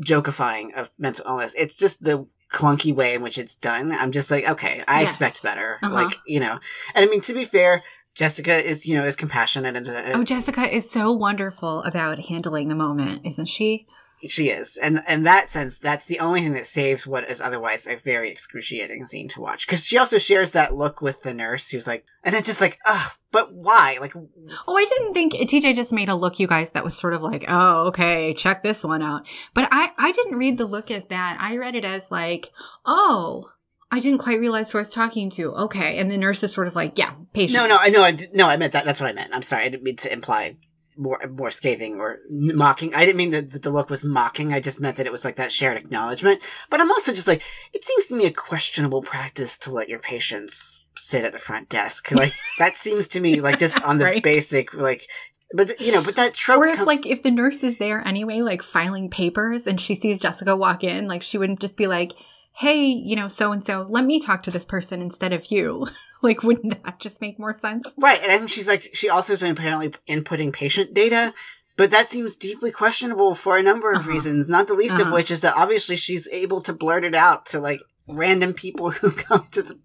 jokifying 0.00 0.72
of 0.74 0.90
mental 0.98 1.24
illness 1.28 1.54
it's 1.56 1.74
just 1.74 2.02
the 2.02 2.26
clunky 2.50 2.94
way 2.94 3.14
in 3.14 3.22
which 3.22 3.38
it's 3.38 3.56
done 3.56 3.92
i'm 3.92 4.12
just 4.12 4.30
like 4.30 4.48
okay 4.48 4.82
i 4.88 5.00
Yes. 5.02 5.12
expect 5.12 5.42
better 5.42 5.78
Uh-huh. 5.82 5.94
like 5.94 6.18
you 6.26 6.40
know 6.40 6.58
and 6.94 7.04
i 7.04 7.06
mean 7.08 7.20
to 7.22 7.32
be 7.34 7.44
fair 7.44 7.82
jessica 8.14 8.62
is 8.62 8.86
you 8.86 8.96
know 8.96 9.04
is 9.04 9.16
compassionate 9.16 9.76
and, 9.76 9.86
and 9.86 10.14
Oh, 10.20 10.24
Jessica 10.24 10.74
is 10.74 10.90
so 10.90 11.12
wonderful 11.12 11.82
about 11.84 12.18
handling 12.18 12.68
the 12.68 12.74
moment, 12.74 13.24
isn't 13.26 13.46
she? 13.46 13.86
She 14.28 14.50
is, 14.50 14.76
and 14.76 15.02
in 15.08 15.24
that 15.24 15.48
sense, 15.48 15.78
that's 15.78 16.06
the 16.06 16.20
only 16.20 16.40
thing 16.42 16.52
that 16.52 16.66
saves 16.66 17.06
what 17.06 17.28
is 17.28 17.40
otherwise 17.40 17.86
a 17.86 17.96
very 17.96 18.30
excruciating 18.30 19.04
scene 19.06 19.28
to 19.30 19.40
watch. 19.40 19.66
Because 19.66 19.84
she 19.86 19.98
also 19.98 20.18
shares 20.18 20.52
that 20.52 20.74
look 20.74 21.02
with 21.02 21.22
the 21.22 21.34
nurse, 21.34 21.70
who's 21.70 21.86
like, 21.88 22.04
and 22.22 22.34
it's 22.34 22.46
just 22.46 22.60
like, 22.60 22.78
ugh, 22.86 23.12
but 23.32 23.52
why? 23.52 23.98
Like, 24.00 24.14
Oh, 24.14 24.76
I 24.76 24.84
didn't 24.84 25.14
think 25.14 25.32
TJ 25.32 25.74
just 25.74 25.92
made 25.92 26.08
a 26.08 26.14
look, 26.14 26.38
you 26.38 26.46
guys, 26.46 26.70
that 26.70 26.84
was 26.84 26.96
sort 26.96 27.14
of 27.14 27.22
like, 27.22 27.44
oh, 27.48 27.86
okay, 27.88 28.32
check 28.34 28.62
this 28.62 28.84
one 28.84 29.02
out. 29.02 29.26
But 29.54 29.68
I, 29.72 29.90
I 29.98 30.12
didn't 30.12 30.38
read 30.38 30.56
the 30.56 30.66
look 30.66 30.90
as 30.90 31.06
that. 31.06 31.38
I 31.40 31.56
read 31.56 31.74
it 31.74 31.84
as 31.84 32.10
like, 32.10 32.50
oh, 32.86 33.50
I 33.90 34.00
didn't 34.00 34.20
quite 34.20 34.38
realize 34.40 34.70
who 34.70 34.78
I 34.78 34.82
was 34.82 34.92
talking 34.92 35.30
to. 35.30 35.52
Okay. 35.52 35.98
And 35.98 36.10
the 36.10 36.16
nurse 36.16 36.42
is 36.42 36.52
sort 36.52 36.66
of 36.68 36.74
like, 36.74 36.96
yeah, 36.96 37.12
patient. 37.34 37.54
no, 37.54 37.66
no, 37.66 37.76
I 37.78 37.88
know, 37.90 38.02
I 38.02 38.16
no, 38.32 38.46
I 38.46 38.56
meant 38.56 38.72
that. 38.72 38.84
That's 38.84 39.00
what 39.00 39.10
I 39.10 39.12
meant. 39.12 39.34
I'm 39.34 39.42
sorry, 39.42 39.64
I 39.64 39.68
didn't 39.68 39.82
mean 39.82 39.96
to 39.96 40.12
imply 40.12 40.56
more 40.96 41.20
more 41.30 41.50
scathing 41.50 41.98
or 42.00 42.18
mocking. 42.30 42.94
I 42.94 43.04
didn't 43.04 43.16
mean 43.16 43.30
that, 43.30 43.52
that 43.52 43.62
the 43.62 43.70
look 43.70 43.90
was 43.90 44.04
mocking. 44.04 44.52
I 44.52 44.60
just 44.60 44.80
meant 44.80 44.96
that 44.96 45.06
it 45.06 45.12
was 45.12 45.24
like 45.24 45.36
that 45.36 45.52
shared 45.52 45.76
acknowledgement. 45.76 46.40
But 46.70 46.80
I'm 46.80 46.90
also 46.90 47.12
just 47.12 47.26
like, 47.28 47.42
it 47.72 47.84
seems 47.84 48.06
to 48.08 48.16
me 48.16 48.26
a 48.26 48.30
questionable 48.30 49.02
practice 49.02 49.56
to 49.58 49.70
let 49.72 49.88
your 49.88 49.98
patients 49.98 50.84
sit 50.96 51.24
at 51.24 51.32
the 51.32 51.38
front 51.38 51.68
desk. 51.68 52.10
Like 52.12 52.32
that 52.58 52.76
seems 52.76 53.08
to 53.08 53.20
me 53.20 53.40
like 53.40 53.58
just 53.58 53.82
on 53.82 53.98
the 53.98 54.04
Right. 54.12 54.22
basic 54.22 54.74
like. 54.74 55.06
But 55.54 55.78
you 55.80 55.92
know, 55.92 56.02
but 56.02 56.16
that 56.16 56.32
trope. 56.34 56.60
Or 56.60 56.66
if 56.66 56.78
com- 56.78 56.86
like 56.86 57.04
if 57.06 57.22
the 57.22 57.30
nurse 57.30 57.62
is 57.62 57.76
there 57.76 58.06
anyway, 58.06 58.40
like 58.40 58.62
filing 58.62 59.10
papers 59.10 59.66
and 59.66 59.78
she 59.80 59.94
sees 59.94 60.18
Jessica 60.18 60.56
walk 60.56 60.82
in, 60.82 61.06
like 61.06 61.22
she 61.22 61.36
wouldn't 61.36 61.60
just 61.60 61.76
be 61.76 61.86
like, 61.86 62.12
Hey, 62.54 62.84
you 62.86 63.16
know, 63.16 63.28
so 63.28 63.50
and 63.52 63.64
so, 63.64 63.86
let 63.88 64.04
me 64.04 64.20
talk 64.20 64.42
to 64.44 64.50
this 64.50 64.64
person 64.66 65.00
instead 65.00 65.32
of 65.32 65.50
you. 65.50 65.86
like, 66.22 66.42
wouldn't 66.42 66.82
that 66.84 67.00
just 67.00 67.20
make 67.20 67.38
more 67.38 67.54
sense? 67.54 67.86
Right, 67.96 68.20
and 68.22 68.30
I 68.30 68.38
think 68.38 68.50
she's 68.50 68.68
like 68.68 68.90
she 68.94 69.08
also 69.08 69.32
has 69.32 69.40
been 69.40 69.52
apparently 69.52 69.90
inputting 70.08 70.52
patient 70.52 70.92
data, 70.94 71.32
but 71.76 71.90
that 71.90 72.08
seems 72.08 72.36
deeply 72.36 72.70
questionable 72.70 73.34
for 73.34 73.56
a 73.56 73.62
number 73.62 73.90
of 73.90 74.00
Uh-huh. 74.00 74.10
reasons. 74.10 74.48
Not 74.48 74.66
the 74.68 74.74
least 74.74 74.94
of 75.00 75.06
Uh-huh. 75.06 75.14
which 75.14 75.30
is 75.30 75.40
that 75.40 75.56
obviously 75.56 75.96
she's 75.96 76.28
able 76.28 76.60
to 76.62 76.72
blurt 76.72 77.04
it 77.04 77.14
out 77.14 77.46
to 77.46 77.58
like 77.60 77.80
random 78.06 78.52
people 78.52 78.90
who 79.00 79.10
come 79.10 79.46
to 79.52 79.62
the 79.62 79.78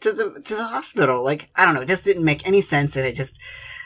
to 0.00 0.12
the 0.12 0.40
to 0.44 0.54
the 0.56 0.64
hospital. 0.64 1.24
Like 1.24 1.48
I 1.56 1.64
don't 1.64 1.74
know, 1.74 1.82
it 1.82 1.88
just 1.88 2.04
didn't 2.04 2.24
make 2.24 2.46
any 2.46 2.60
sense, 2.60 2.96
and 2.96 3.06
it 3.06 3.14
just 3.14 3.40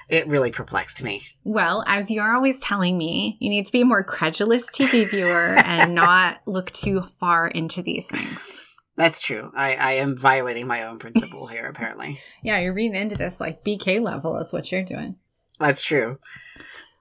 it 0.09 0.27
really 0.27 0.51
perplexed 0.51 1.03
me. 1.03 1.23
Well, 1.45 1.85
as 1.87 2.11
you're 2.11 2.35
always 2.35 2.61
telling 2.61 2.99
me, 2.99 3.37
you 3.41 3.49
need 3.51 3.67
to 3.67 3.73
be 3.73 3.81
a 3.83 3.85
more 3.87 4.05
credulous 4.05 4.67
TV 4.67 5.09
viewer 5.11 5.55
and 5.65 5.95
not 6.05 6.41
look 6.47 6.71
too 6.73 7.03
far 7.21 7.49
into 7.49 7.83
these 7.83 8.07
things. 8.07 8.41
That's 8.97 9.21
true. 9.21 9.51
I 9.57 9.75
I 9.75 9.93
am 9.95 10.17
violating 10.17 10.67
my 10.67 10.85
own 10.85 10.99
principle 10.99 11.47
here. 11.49 11.67
Apparently, 11.67 12.21
Yeah, 12.43 12.59
you're 12.61 12.75
reading 12.75 13.01
into 13.01 13.17
this 13.17 13.41
like 13.41 13.65
BK 13.65 14.01
level 14.01 14.37
is 14.39 14.53
what 14.53 14.71
you're 14.71 14.85
doing. 14.85 15.17
that's 15.59 15.83
true. 15.83 16.19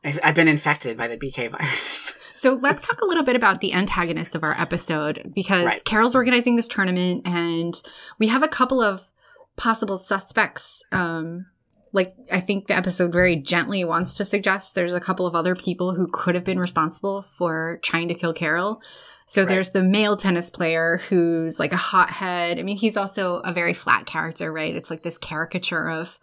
I've, 0.04 0.20
I've 0.24 0.36
been 0.36 0.48
infected 0.48 0.98
by 0.98 1.08
the 1.08 1.18
BK 1.18 1.50
virus. 1.52 2.13
So 2.44 2.56
let's 2.56 2.86
talk 2.86 3.00
a 3.00 3.06
little 3.06 3.24
bit 3.24 3.38
about 3.38 3.62
the 3.62 3.72
antagonist 3.72 4.36
of 4.36 4.44
our 4.44 4.52
episode 4.60 5.32
because 5.34 5.63
Right. 5.66 5.86
Carol's 5.86 6.13
organizing 6.13 6.58
this 6.58 6.68
tournament 6.68 7.22
and 7.26 7.74
we 8.20 8.28
have 8.28 8.44
a 8.44 8.50
couple 8.50 8.82
of 8.82 9.10
possible 9.56 9.98
suspects. 9.98 10.84
Um, 10.92 11.46
like 11.93 12.15
I 12.32 12.39
think 12.41 12.67
the 12.67 12.75
episode 12.75 13.13
very 13.13 13.36
gently 13.38 13.86
wants 13.86 14.15
to 14.15 14.25
suggest 14.25 14.75
there's 14.75 14.91
a 14.93 14.99
couple 14.99 15.25
of 15.27 15.36
other 15.36 15.56
people 15.56 15.93
who 15.95 16.08
could 16.12 16.36
have 16.36 16.43
been 16.43 16.60
responsible 16.60 17.21
for 17.21 17.79
trying 17.84 18.08
to 18.10 18.15
kill 18.15 18.34
Carol. 18.34 18.82
So 19.25 19.41
Right. 19.43 19.49
there's 19.49 19.69
the 19.71 19.84
male 19.84 20.17
tennis 20.17 20.49
player 20.49 20.99
who's 21.08 21.60
like 21.60 21.71
a 21.71 21.77
hothead. 21.77 22.60
I 22.60 22.63
mean, 22.63 22.77
he's 22.77 22.97
also 22.97 23.38
a 23.38 23.53
very 23.53 23.73
flat 23.73 24.06
character, 24.06 24.51
right? 24.51 24.75
It's 24.75 24.89
like 24.89 25.03
this 25.03 25.17
caricature 25.17 25.89
of 25.89 26.19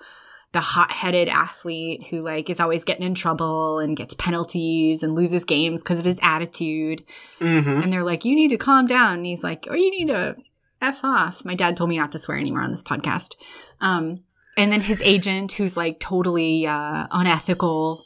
the 0.52 0.60
hot-headed 0.60 1.28
athlete 1.28 2.08
who 2.10 2.20
like 2.22 2.50
is 2.50 2.58
always 2.58 2.82
getting 2.82 3.06
in 3.06 3.14
trouble 3.14 3.78
and 3.78 3.96
gets 3.96 4.14
penalties 4.14 5.02
and 5.04 5.14
loses 5.14 5.44
games 5.44 5.80
because 5.82 6.00
of 6.00 6.04
his 6.04 6.18
attitude. 6.20 7.04
mm-hmm. 7.40 7.82
And 7.82 7.92
they're 7.92 8.02
like, 8.02 8.24
"You 8.24 8.34
need 8.34 8.48
to 8.48 8.56
calm 8.58 8.86
down." 8.88 9.18
And 9.18 9.26
he's 9.26 9.44
like, 9.44 9.68
"Oh, 9.70 9.74
you 9.74 9.90
need 9.90 10.08
to 10.08 10.36
f 10.82 11.00
off." 11.04 11.44
My 11.44 11.54
dad 11.54 11.76
told 11.76 11.88
me 11.88 11.98
not 11.98 12.10
to 12.12 12.18
swear 12.18 12.36
anymore 12.36 12.62
on 12.62 12.72
this 12.72 12.82
podcast. 12.82 13.36
Um, 13.80 14.24
and 14.56 14.70
then 14.72 14.80
his 14.80 15.00
agent, 15.02 15.52
who's 15.52 15.76
like 15.76 16.00
totally 16.00 16.66
uh, 16.66 17.06
unethical, 17.10 18.04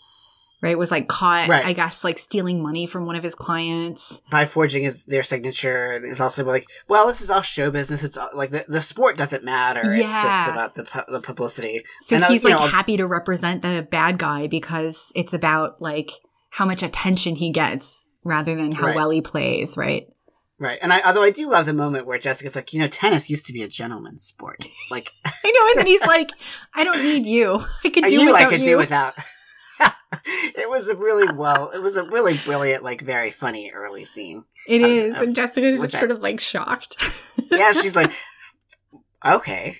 right, 0.63 0.79
was 0.79 0.91
like 0.91 1.09
caught, 1.09 1.49
Right. 1.49 1.65
I 1.65 1.73
guess, 1.73 2.05
like 2.05 2.19
stealing 2.19 2.63
money 2.63 2.87
from 2.87 3.07
one 3.07 3.17
of 3.17 3.23
his 3.23 3.35
clients. 3.35 4.21
by 4.31 4.45
forging 4.47 4.85
his 4.85 5.05
their 5.07 5.23
signature 5.23 5.93
and 5.93 6.05
it's 6.05 6.21
also 6.21 6.45
like 6.45 6.67
well 6.89 7.07
this 7.07 7.21
is 7.21 7.31
all 7.31 7.43
show 7.43 7.71
business 7.71 8.03
it's 8.03 8.17
all, 8.17 8.31
like 8.35 8.51
the, 8.51 8.65
the 8.69 8.81
sport 8.83 9.17
doesn't 9.17 9.45
matter 9.45 9.95
Yeah. 9.95 10.05
it's 10.05 10.13
just 10.13 10.49
about 10.51 10.75
the 10.75 10.85
pu- 10.85 11.13
the 11.13 11.21
publicity 11.21 11.85
So 12.01 12.17
And, 12.17 12.25
he's 12.27 12.43
like 12.45 12.59
know- 12.59 12.67
happy 12.67 12.97
to 12.97 13.07
represent 13.07 13.63
the 13.63 13.87
bad 13.91 14.19
guy 14.19 14.47
because 14.47 15.13
it's 15.15 15.33
about 15.33 15.81
like 15.83 16.11
how 16.51 16.65
much 16.67 16.83
attention 16.83 17.37
he 17.37 17.51
gets 17.51 18.07
rather 18.25 18.55
than 18.57 18.73
how 18.73 18.87
Right. 18.87 18.97
well 18.97 19.11
he 19.11 19.21
plays, 19.21 19.77
right? 19.77 20.07
Right 20.59 20.79
and 20.83 20.93
i 20.93 21.01
although 21.05 21.23
i 21.23 21.31
do 21.31 21.49
love 21.51 21.67
the 21.67 21.73
moment 21.75 22.07
where 22.07 22.19
jessica's 22.19 22.55
like 22.55 22.73
you 22.73 22.79
know 22.81 22.87
tennis 22.87 23.29
used 23.29 23.45
to 23.47 23.53
be 23.53 23.63
a 23.63 23.69
gentleman's 23.69 24.23
sport 24.23 24.65
like 24.91 25.11
I 25.27 25.51
know, 25.51 25.69
and 25.71 25.79
then 25.81 25.87
he's 25.87 26.01
like, 26.07 26.31
"I 26.75 26.85
don't 26.85 27.03
need 27.03 27.27
you. 27.27 27.61
I 27.85 27.89
could 27.91 28.05
do 28.05 28.13
you 28.13 28.27
without 28.27 28.41
i 28.41 28.45
could 28.51 28.61
you." 28.61 28.71
do 28.71 28.77
without 28.77 29.15
it 30.57 30.69
was 30.71 30.89
a 30.89 30.95
really 30.97 31.31
well 31.37 31.71
it 31.71 31.81
was 31.83 31.97
a 31.97 32.05
really 32.05 32.39
brilliant 32.45 32.83
like 32.85 33.01
very 33.01 33.31
funny 33.33 33.71
early 33.75 34.05
scene 34.05 34.45
It 34.69 34.83
um, 34.83 34.85
of- 34.85 34.97
is, 34.97 35.17
of- 35.17 35.23
and 35.23 35.35
Jessica's 35.37 35.81
just 35.81 35.93
that? 35.93 35.99
sort 35.99 36.11
of 36.13 36.21
like 36.21 36.41
shocked. 36.41 36.97
yeah 37.51 37.73
she's 37.73 37.97
like 37.97 38.13
okay 39.25 39.79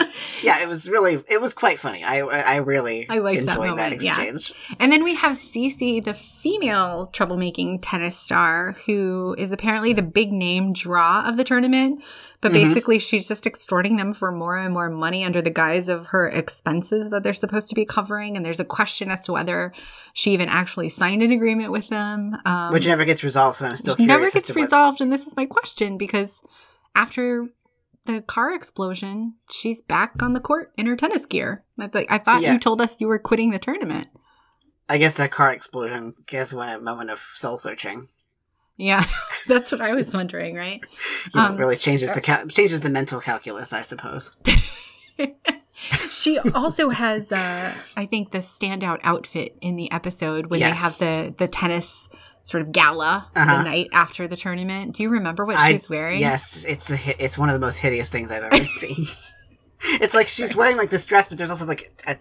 yeah 0.42 0.60
it 0.62 0.68
was 0.68 0.88
really 0.88 1.22
it 1.28 1.40
was 1.40 1.52
quite 1.54 1.78
funny 1.78 2.02
i 2.04 2.18
i 2.20 2.56
really 2.56 3.08
I 3.08 3.18
liked 3.18 3.40
enjoyed 3.40 3.76
that, 3.78 4.00
yeah. 4.02 4.18
exchange 4.20 4.52
And 4.78 4.90
then 4.92 5.04
we 5.04 5.14
have 5.16 5.36
Cece, 5.36 6.04
the 6.04 6.14
female 6.14 7.10
troublemaking 7.12 7.80
tennis 7.82 8.16
star, 8.16 8.76
who 8.86 9.34
is 9.38 9.52
apparently 9.52 9.92
the 9.92 10.02
big 10.02 10.32
name 10.32 10.72
draw 10.72 11.28
of 11.28 11.36
the 11.36 11.44
tournament. 11.44 12.02
But 12.40 12.52
Mhm. 12.52 12.54
basically, 12.54 12.98
she's 12.98 13.28
just 13.28 13.46
extorting 13.46 13.96
them 13.96 14.14
for 14.14 14.32
more 14.32 14.56
and 14.56 14.72
more 14.72 14.88
money 14.88 15.24
under 15.24 15.42
the 15.42 15.50
guise 15.50 15.88
of 15.88 16.06
her 16.08 16.28
expenses 16.28 17.10
that 17.10 17.22
they're 17.22 17.34
supposed 17.34 17.68
to 17.68 17.74
be 17.74 17.84
covering. 17.84 18.36
And 18.36 18.46
there's 18.46 18.60
a 18.60 18.64
question 18.64 19.10
as 19.10 19.22
to 19.24 19.32
whether 19.32 19.72
she 20.14 20.30
even 20.32 20.48
actually 20.48 20.88
signed 20.88 21.22
an 21.22 21.32
agreement 21.32 21.70
with 21.72 21.88
them. 21.88 22.36
Um, 22.46 22.72
which 22.72 22.86
never 22.86 23.04
gets 23.04 23.22
resolved 23.22 23.56
so 23.58 23.66
i'm 23.66 23.76
still 23.76 23.96
never 23.98 24.30
gets 24.30 24.46
to 24.46 24.54
what- 24.54 24.62
resolved. 24.62 25.00
And 25.02 25.12
this 25.12 25.26
is 25.26 25.36
my 25.36 25.44
question 25.46 25.98
because 25.98 26.40
after 26.94 27.48
the 28.06 28.20
car 28.22 28.52
explosion, 28.54 29.34
she's 29.50 29.80
back 29.82 30.22
on 30.22 30.32
the 30.32 30.40
court 30.40 30.72
in 30.76 30.86
her 30.86 30.96
tennis 30.96 31.26
gear. 31.26 31.62
I, 31.78 31.90
like, 31.92 32.10
I 32.10 32.18
thought 32.18 32.42
Yeah. 32.42 32.52
you 32.54 32.58
told 32.58 32.80
us 32.80 33.00
you 33.00 33.06
were 33.08 33.18
quitting 33.18 33.50
the 33.50 33.58
tournament. 33.58 34.08
I 34.88 34.98
guess 34.98 35.14
that 35.14 35.30
car 35.30 35.50
explosion 35.52 36.14
gives 36.26 36.52
one 36.52 36.68
a 36.68 36.80
moment 36.80 37.10
of 37.10 37.20
soul 37.34 37.56
searching. 37.56 38.08
Yeah, 38.76 39.04
that's 39.46 39.70
what 39.70 39.80
I 39.80 39.92
was 39.92 40.12
wondering, 40.14 40.56
right? 40.56 40.80
Know, 41.34 41.42
Um, 41.42 41.56
really 41.56 41.76
changes 41.76 42.12
the 42.12 42.20
cal- 42.20 42.46
changes 42.48 42.80
the 42.80 42.90
mental 42.90 43.20
calculus, 43.20 43.72
I 43.72 43.82
suppose. 43.82 44.36
she 46.10 46.38
also 46.38 46.88
has, 46.90 47.30
uh, 47.30 47.72
I 47.96 48.06
think, 48.06 48.32
the 48.32 48.38
standout 48.38 49.00
outfit 49.02 49.56
in 49.60 49.76
the 49.76 49.90
episode 49.92 50.46
when 50.46 50.60
Yes. 50.60 50.98
they 50.98 51.06
have 51.06 51.28
the 51.28 51.34
the 51.38 51.48
tennis 51.48 52.08
sort 52.50 52.62
of 52.62 52.72
gala 52.72 53.28
Uh-huh. 53.36 53.58
the 53.58 53.62
night 53.64 53.88
after 53.92 54.26
the 54.28 54.36
tournament. 54.36 54.94
Do 54.96 55.02
you 55.02 55.08
remember 55.10 55.44
what 55.44 55.56
I- 55.56 55.72
she's 55.72 55.88
wearing? 55.88 56.20
Yes, 56.20 56.64
it's 56.64 56.90
a 56.90 56.98
it's 57.24 57.38
one 57.38 57.48
of 57.48 57.54
the 57.54 57.60
most 57.64 57.78
hideous 57.78 58.08
things 58.08 58.30
I've 58.30 58.42
ever 58.44 58.64
seen. 58.82 59.06
It's 59.82 60.12
like 60.14 60.28
she's 60.28 60.54
wearing 60.54 60.76
like 60.76 60.90
this 60.90 61.06
dress, 61.06 61.28
but 61.28 61.38
there's 61.38 61.48
also 61.50 61.64
like 61.64 61.90
a, 62.06 62.18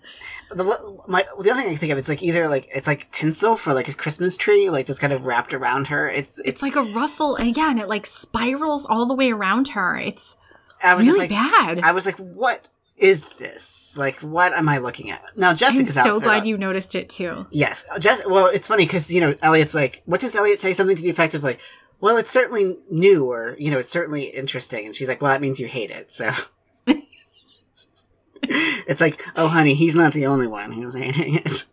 the 0.56 0.64
my 1.10 1.26
the 1.40 1.52
other 1.52 1.56
thing 1.60 1.66
I 1.66 1.70
can 1.72 1.78
think 1.78 1.92
of 1.92 1.98
it's 1.98 2.08
like 2.08 2.24
either 2.24 2.48
like 2.48 2.70
it's 2.74 2.88
like 2.88 3.12
tinsel 3.12 3.58
for 3.58 3.74
like 3.74 3.90
a 3.90 3.94
Christmas 3.94 4.38
tree, 4.38 4.70
like 4.70 4.86
just 4.86 5.02
kind 5.02 5.12
of 5.12 5.26
wrapped 5.26 5.54
around 5.54 5.88
her. 5.88 6.10
It's 6.10 6.40
It's 6.46 6.62
like 6.62 6.78
a 6.78 6.84
ruffle, 6.84 7.36
and 7.36 7.58
yeah, 7.58 7.70
and 7.70 7.78
it 7.80 7.90
like 7.90 8.06
spirals 8.06 8.86
all 8.90 9.06
the 9.08 9.14
way 9.14 9.32
around 9.32 9.70
her. 9.70 9.98
It's 9.98 10.38
I 10.82 10.96
was 10.96 11.06
really 11.06 11.28
just 11.28 11.32
like 11.32 11.52
bad. 11.52 11.80
I 11.84 11.92
was 11.92 12.06
like, 12.06 12.16
what 12.16 12.70
is 13.00 13.24
this? 13.36 13.96
Like, 13.98 14.20
what 14.20 14.54
am 14.54 14.70
I 14.70 14.78
looking 14.78 15.10
at 15.10 15.22
now? 15.36 15.54
I'm 15.60 15.86
so 15.86 16.20
glad 16.20 16.46
you 16.46 16.58
noticed 16.58 16.96
it 16.96 17.10
too. 17.10 17.48
Yes. 17.50 17.86
Jess, 18.00 18.26
well, 18.28 18.48
it's 18.48 18.68
funny 18.68 18.86
because, 18.86 19.12
you 19.12 19.22
know, 19.22 19.36
Elliot's 19.42 19.74
like, 19.74 20.04
what 20.06 20.20
does 20.20 20.36
Elliot 20.36 20.60
say? 20.60 20.74
Something 20.74 20.96
to 20.96 21.02
the 21.02 21.10
effect 21.10 21.34
of 21.34 21.44
like, 21.44 21.60
well, 22.00 22.18
it's 22.18 22.32
certainly 22.32 22.78
new 22.90 23.26
or, 23.30 23.56
you 23.58 23.72
know, 23.72 23.80
it's 23.80 23.90
certainly 23.90 24.24
interesting. 24.24 24.86
And 24.86 24.96
she's 24.96 25.08
like, 25.08 25.22
well, 25.22 25.32
that 25.32 25.42
means 25.42 25.60
you 25.60 25.68
hate 25.68 25.92
it. 25.92 26.12
So 26.12 26.32
it's 28.88 29.02
like, 29.02 29.22
oh, 29.36 29.48
honey, 29.48 29.74
he's 29.74 29.96
not 29.96 30.14
the 30.14 30.26
only 30.26 30.48
one 30.48 30.72
who's 30.72 30.96
hating 30.96 31.36
it. 31.36 31.66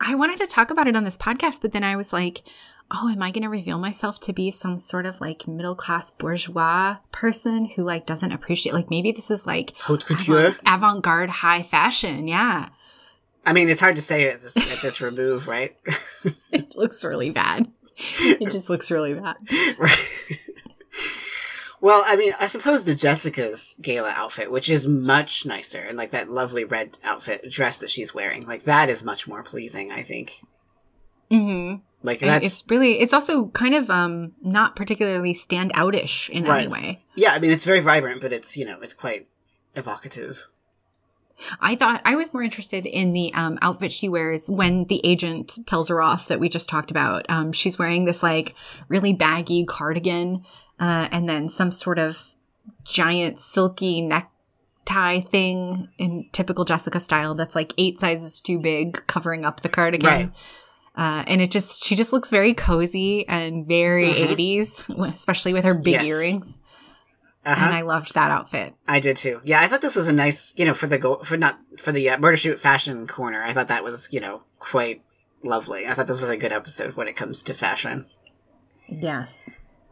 I 0.00 0.14
wanted 0.14 0.38
to 0.38 0.46
talk 0.46 0.70
about 0.70 0.86
it 0.86 0.96
on 0.96 1.04
this 1.04 1.16
podcast, 1.16 1.62
but 1.62 1.72
then 1.72 1.84
I 1.84 1.96
was 1.96 2.12
like, 2.12 2.42
oh, 2.90 3.08
am 3.08 3.22
I 3.22 3.30
going 3.30 3.42
to 3.42 3.48
reveal 3.48 3.78
myself 3.78 4.20
to 4.20 4.32
be 4.32 4.50
some 4.50 4.78
sort 4.78 5.06
of 5.06 5.20
like 5.20 5.48
middle 5.48 5.74
class 5.74 6.10
bourgeois 6.12 6.98
person 7.12 7.64
who 7.66 7.82
like 7.82 8.06
doesn't 8.06 8.32
appreciate, 8.32 8.72
like 8.72 8.90
maybe 8.90 9.12
this 9.12 9.30
is 9.30 9.46
like 9.46 9.72
Haute 9.80 10.06
couture. 10.06 10.54
avant 10.66 11.02
garde 11.02 11.30
high 11.30 11.62
fashion. 11.62 12.28
Yeah. 12.28 12.68
I 13.44 13.52
mean, 13.52 13.68
it's 13.68 13.80
hard 13.80 13.96
to 13.96 14.02
say 14.02 14.28
at 14.28 14.40
this, 14.40 14.56
at 14.56 14.82
this 14.82 15.00
remove, 15.00 15.48
right? 15.48 15.76
It 16.52 16.74
looks 16.74 17.04
really 17.04 17.30
bad. 17.30 17.70
It 18.20 18.50
just 18.50 18.68
looks 18.68 18.90
really 18.90 19.14
bad. 19.14 19.36
right. 19.78 19.98
Well, 21.86 22.02
I 22.04 22.16
mean, 22.16 22.32
I 22.40 22.48
suppose 22.48 22.82
the 22.82 22.96
Jessica's 22.96 23.76
gala 23.80 24.10
outfit, 24.10 24.50
which 24.50 24.68
is 24.68 24.88
much 24.88 25.46
nicer, 25.46 25.78
and 25.78 25.96
like 25.96 26.10
that 26.10 26.28
lovely 26.28 26.64
red 26.64 26.98
outfit 27.04 27.48
dress 27.48 27.78
that 27.78 27.90
she's 27.90 28.12
wearing, 28.12 28.44
like 28.44 28.64
that 28.64 28.90
is 28.90 29.04
much 29.04 29.28
more 29.28 29.44
pleasing, 29.44 29.92
I 29.92 30.02
think. 30.02 30.40
hmm 31.30 31.76
Like 32.02 32.22
And 32.22 32.30
that's 32.32 32.44
it's 32.44 32.64
really 32.68 32.98
it's 32.98 33.12
also 33.12 33.50
kind 33.50 33.76
of 33.76 33.88
um 33.88 34.32
not 34.42 34.74
particularly 34.74 35.32
stand 35.32 35.72
outish 35.74 36.28
in 36.28 36.44
any 36.44 36.66
way. 36.66 37.02
yeah. 37.14 37.30
I 37.34 37.38
mean, 37.38 37.52
it's 37.52 37.64
very 37.64 37.78
vibrant, 37.78 38.20
but 38.20 38.32
it's 38.32 38.56
you 38.56 38.64
know, 38.64 38.80
it's 38.80 38.92
quite 38.92 39.28
evocative. 39.76 40.42
I 41.60 41.76
thought 41.76 42.02
I 42.04 42.16
was 42.16 42.34
more 42.34 42.42
interested 42.42 42.84
in 42.84 43.12
the 43.12 43.32
um, 43.34 43.58
outfit 43.62 43.92
she 43.92 44.08
wears 44.08 44.48
when 44.48 44.86
the 44.86 45.00
agent 45.04 45.58
tells 45.66 45.88
her 45.88 46.00
off 46.02 46.26
that 46.28 46.40
we 46.40 46.48
just 46.48 46.68
talked 46.68 46.90
about. 46.90 47.26
Um, 47.28 47.52
she's 47.52 47.78
wearing 47.78 48.06
this 48.06 48.24
like 48.24 48.56
really 48.88 49.12
baggy 49.12 49.64
cardigan 49.64 50.44
uh, 50.80 51.08
and 51.10 51.28
then 51.28 51.48
some 51.48 51.72
sort 51.72 51.98
of 51.98 52.34
giant 52.84 53.40
silky 53.40 54.00
necktie 54.00 55.20
thing 55.20 55.88
in 55.98 56.28
typical 56.32 56.64
Jessica 56.64 57.00
style 57.00 57.34
that's 57.34 57.54
like 57.54 57.72
eight 57.78 57.98
sizes 57.98 58.40
too 58.40 58.58
big, 58.58 59.06
covering 59.06 59.44
up 59.44 59.60
the 59.62 59.68
cardigan. 59.68 60.06
Right. 60.06 60.32
Uh, 60.96 61.24
and 61.26 61.42
it 61.42 61.50
just 61.50 61.84
she 61.84 61.94
just 61.94 62.12
looks 62.12 62.30
very 62.30 62.54
cozy 62.54 63.28
and 63.28 63.66
very 63.66 64.06
Mhm. 64.08 64.34
80s, 64.36 65.12
especially 65.14 65.52
with 65.52 65.64
her 65.64 65.74
big 65.74 65.94
Yes. 65.94 66.06
earrings. 66.06 66.54
Uh-huh. 67.44 67.64
And 67.66 67.74
I 67.74 67.82
loved 67.82 68.14
that 68.14 68.30
outfit. 68.30 68.74
I 68.88 68.98
did 68.98 69.16
too. 69.18 69.40
Yeah, 69.44 69.60
I 69.60 69.68
thought 69.68 69.80
this 69.82 69.94
was 69.94 70.08
a 70.08 70.12
nice, 70.12 70.52
you 70.56 70.64
know, 70.64 70.74
for 70.74 70.86
the 70.88 70.98
go 70.98 71.22
for 71.22 71.36
not 71.36 71.58
for 71.78 71.92
the 71.92 72.08
uh, 72.10 72.18
murder 72.18 72.36
shoot 72.36 72.58
fashion 72.58 73.06
corner. 73.06 73.42
I 73.42 73.52
thought 73.52 73.68
that 73.68 73.84
was, 73.84 74.08
you 74.10 74.18
know, 74.20 74.42
quite 74.58 75.02
lovely. 75.44 75.86
I 75.86 75.94
thought 75.94 76.08
this 76.08 76.22
was 76.22 76.30
a 76.30 76.36
good 76.36 76.50
episode 76.52 76.96
when 76.96 77.06
it 77.06 77.14
comes 77.14 77.42
to 77.44 77.54
fashion. 77.54 78.06
Yes. 78.88 79.32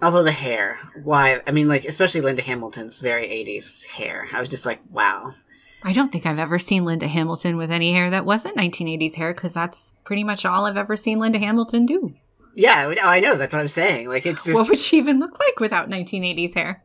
Although 0.04 0.22
the 0.22 0.32
hair, 0.32 0.78
why? 1.02 1.40
I 1.46 1.50
mean, 1.50 1.66
like 1.66 1.84
especially 1.86 2.20
Linda 2.20 2.42
Hamilton's 2.42 3.00
very 3.00 3.26
'80s 3.26 3.84
hair. 3.86 4.28
I 4.32 4.38
was 4.40 4.48
just 4.50 4.66
like, 4.66 4.80
wow. 4.90 5.32
I 5.82 5.92
don't 5.92 6.12
think 6.12 6.26
I've 6.26 6.38
ever 6.38 6.58
seen 6.58 6.84
Linda 6.84 7.06
Hamilton 7.08 7.56
with 7.56 7.70
any 7.70 7.92
hair 7.92 8.10
that 8.10 8.24
wasn't 8.24 8.56
1980s 8.56 9.14
hair 9.16 9.34
because 9.34 9.52
that's 9.52 9.94
pretty 10.04 10.24
much 10.24 10.44
all 10.44 10.64
I've 10.66 10.76
ever 10.78 10.96
seen 10.96 11.18
Linda 11.18 11.38
Hamilton 11.38 11.84
do. 11.84 12.14
Yeah, 12.54 12.94
I 13.02 13.20
know- 13.20 13.36
That's 13.36 13.52
what 13.52 13.60
I'm 13.60 13.68
saying. 13.68 14.08
Like 14.08 14.26
it's 14.26 14.44
just. 14.44 14.54
What 14.54 14.68
would 14.68 14.78
she 14.78 14.98
even 14.98 15.18
look 15.20 15.38
like 15.38 15.58
without 15.60 15.88
1980s 15.90 16.54
hair? 16.54 16.84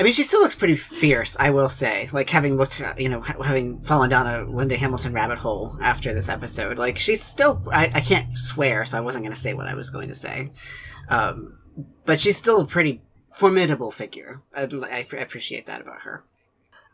I 0.00 0.04
mean, 0.04 0.12
she 0.12 0.22
still 0.22 0.40
looks 0.40 0.54
pretty 0.54 0.76
fierce. 0.76 1.36
I 1.40 1.50
will 1.50 1.68
say, 1.68 2.08
like 2.12 2.30
having 2.30 2.54
looked, 2.56 2.80
you 2.98 3.08
know, 3.08 3.20
having 3.20 3.80
fallen 3.82 4.08
down 4.10 4.26
a 4.28 4.44
Linda 4.44 4.76
Hamilton 4.76 5.12
rabbit 5.12 5.38
hole 5.38 5.76
after 5.82 6.14
this 6.14 6.28
episode, 6.28 6.78
like 6.78 6.98
she's 6.98 7.22
still. 7.22 7.60
I, 7.72 7.90
I 7.94 8.00
can't 8.00 8.36
swear, 8.38 8.84
so 8.84 8.96
I 8.96 9.00
wasn't 9.00 9.24
going 9.24 9.34
to 9.34 9.40
say 9.40 9.54
what 9.54 9.66
I 9.66 9.74
was 9.74 9.90
going 9.90 10.08
to 10.08 10.14
say. 10.14 10.52
Um, 11.08 11.57
but 12.04 12.20
she's 12.20 12.36
still 12.36 12.60
a 12.60 12.66
pretty 12.66 13.00
formidable 13.32 13.90
figure. 13.90 14.40
I, 14.54 14.62
I 14.62 15.06
appreciate 15.18 15.66
that 15.66 15.80
about 15.80 16.02
her. 16.02 16.24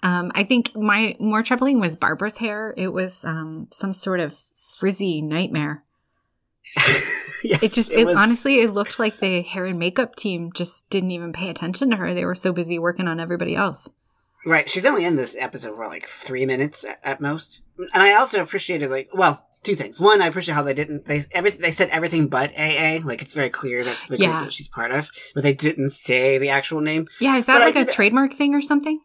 Um, 0.03 0.31
I 0.35 0.45
think 0.45 0.75
my 0.77 1.17
more 1.19 1.43
troubling 1.43 1.81
was 1.81 1.97
Barbara's 1.97 2.37
hair. 2.37 2.75
It 2.77 2.89
was 2.89 3.17
um, 3.25 3.69
some 3.73 3.95
sort 3.95 4.21
of 4.21 4.43
frizzy 4.79 5.21
nightmare. 5.23 5.83
Yes, 7.47 7.63
It 7.63 7.73
just, 7.73 7.93
it 7.93 8.07
was- 8.07 8.17
honestly, 8.17 8.63
it 8.63 8.71
looked 8.73 8.99
like 8.99 9.21
the 9.21 9.43
hair 9.43 9.67
and 9.67 9.79
makeup 9.79 10.17
team 10.17 10.51
just 10.55 10.89
didn't 10.89 11.11
even 11.11 11.35
pay 11.35 11.51
attention 11.51 11.91
to 11.91 11.97
her. 11.97 12.15
They 12.15 12.25
were 12.25 12.35
so 12.35 12.55
busy 12.55 12.79
working 12.79 13.07
on 13.07 13.21
everybody 13.21 13.55
else. 13.55 13.91
Right, 14.47 14.71
she's 14.71 14.87
only 14.87 15.05
in 15.05 15.17
this 15.17 15.37
episode 15.39 15.77
for 15.77 15.87
like 15.87 16.07
three 16.09 16.47
minutes 16.47 16.85
at, 16.87 17.01
at 17.05 17.21
most, 17.21 17.63
and 17.79 18.03
I 18.03 18.15
also 18.15 18.41
appreciated 18.43 18.89
like 18.91 19.11
well 19.13 19.47
two 19.65 19.75
things. 19.75 19.99
One, 19.99 20.23
I 20.23 20.27
appreciate 20.27 20.55
how 20.55 20.63
they 20.63 20.75
didn't 20.75 21.07
they 21.07 21.23
everything 21.33 21.61
they 21.61 21.71
said 21.71 21.89
everything 21.91 22.29
but 22.29 22.53
AA. 22.57 22.99
Like 23.05 23.23
it's 23.23 23.35
very 23.35 23.51
clear 23.51 23.85
that's 23.85 24.07
the 24.07 24.17
group 24.17 24.31
that 24.31 24.53
she's 24.53 24.69
part 24.69 24.93
of, 24.93 25.11
but 25.35 25.43
they 25.43 25.55
didn't 25.55 25.91
say 25.91 26.39
the 26.39 26.51
actual 26.51 26.81
name. 26.81 27.09
Yeah, 27.21 27.37
is 27.37 27.47
that 27.47 27.59
But 27.59 27.75
like 27.75 27.89
a 27.89 27.91
trademark 27.91 28.35
thing 28.35 28.55
or 28.55 28.61
something? 28.61 29.01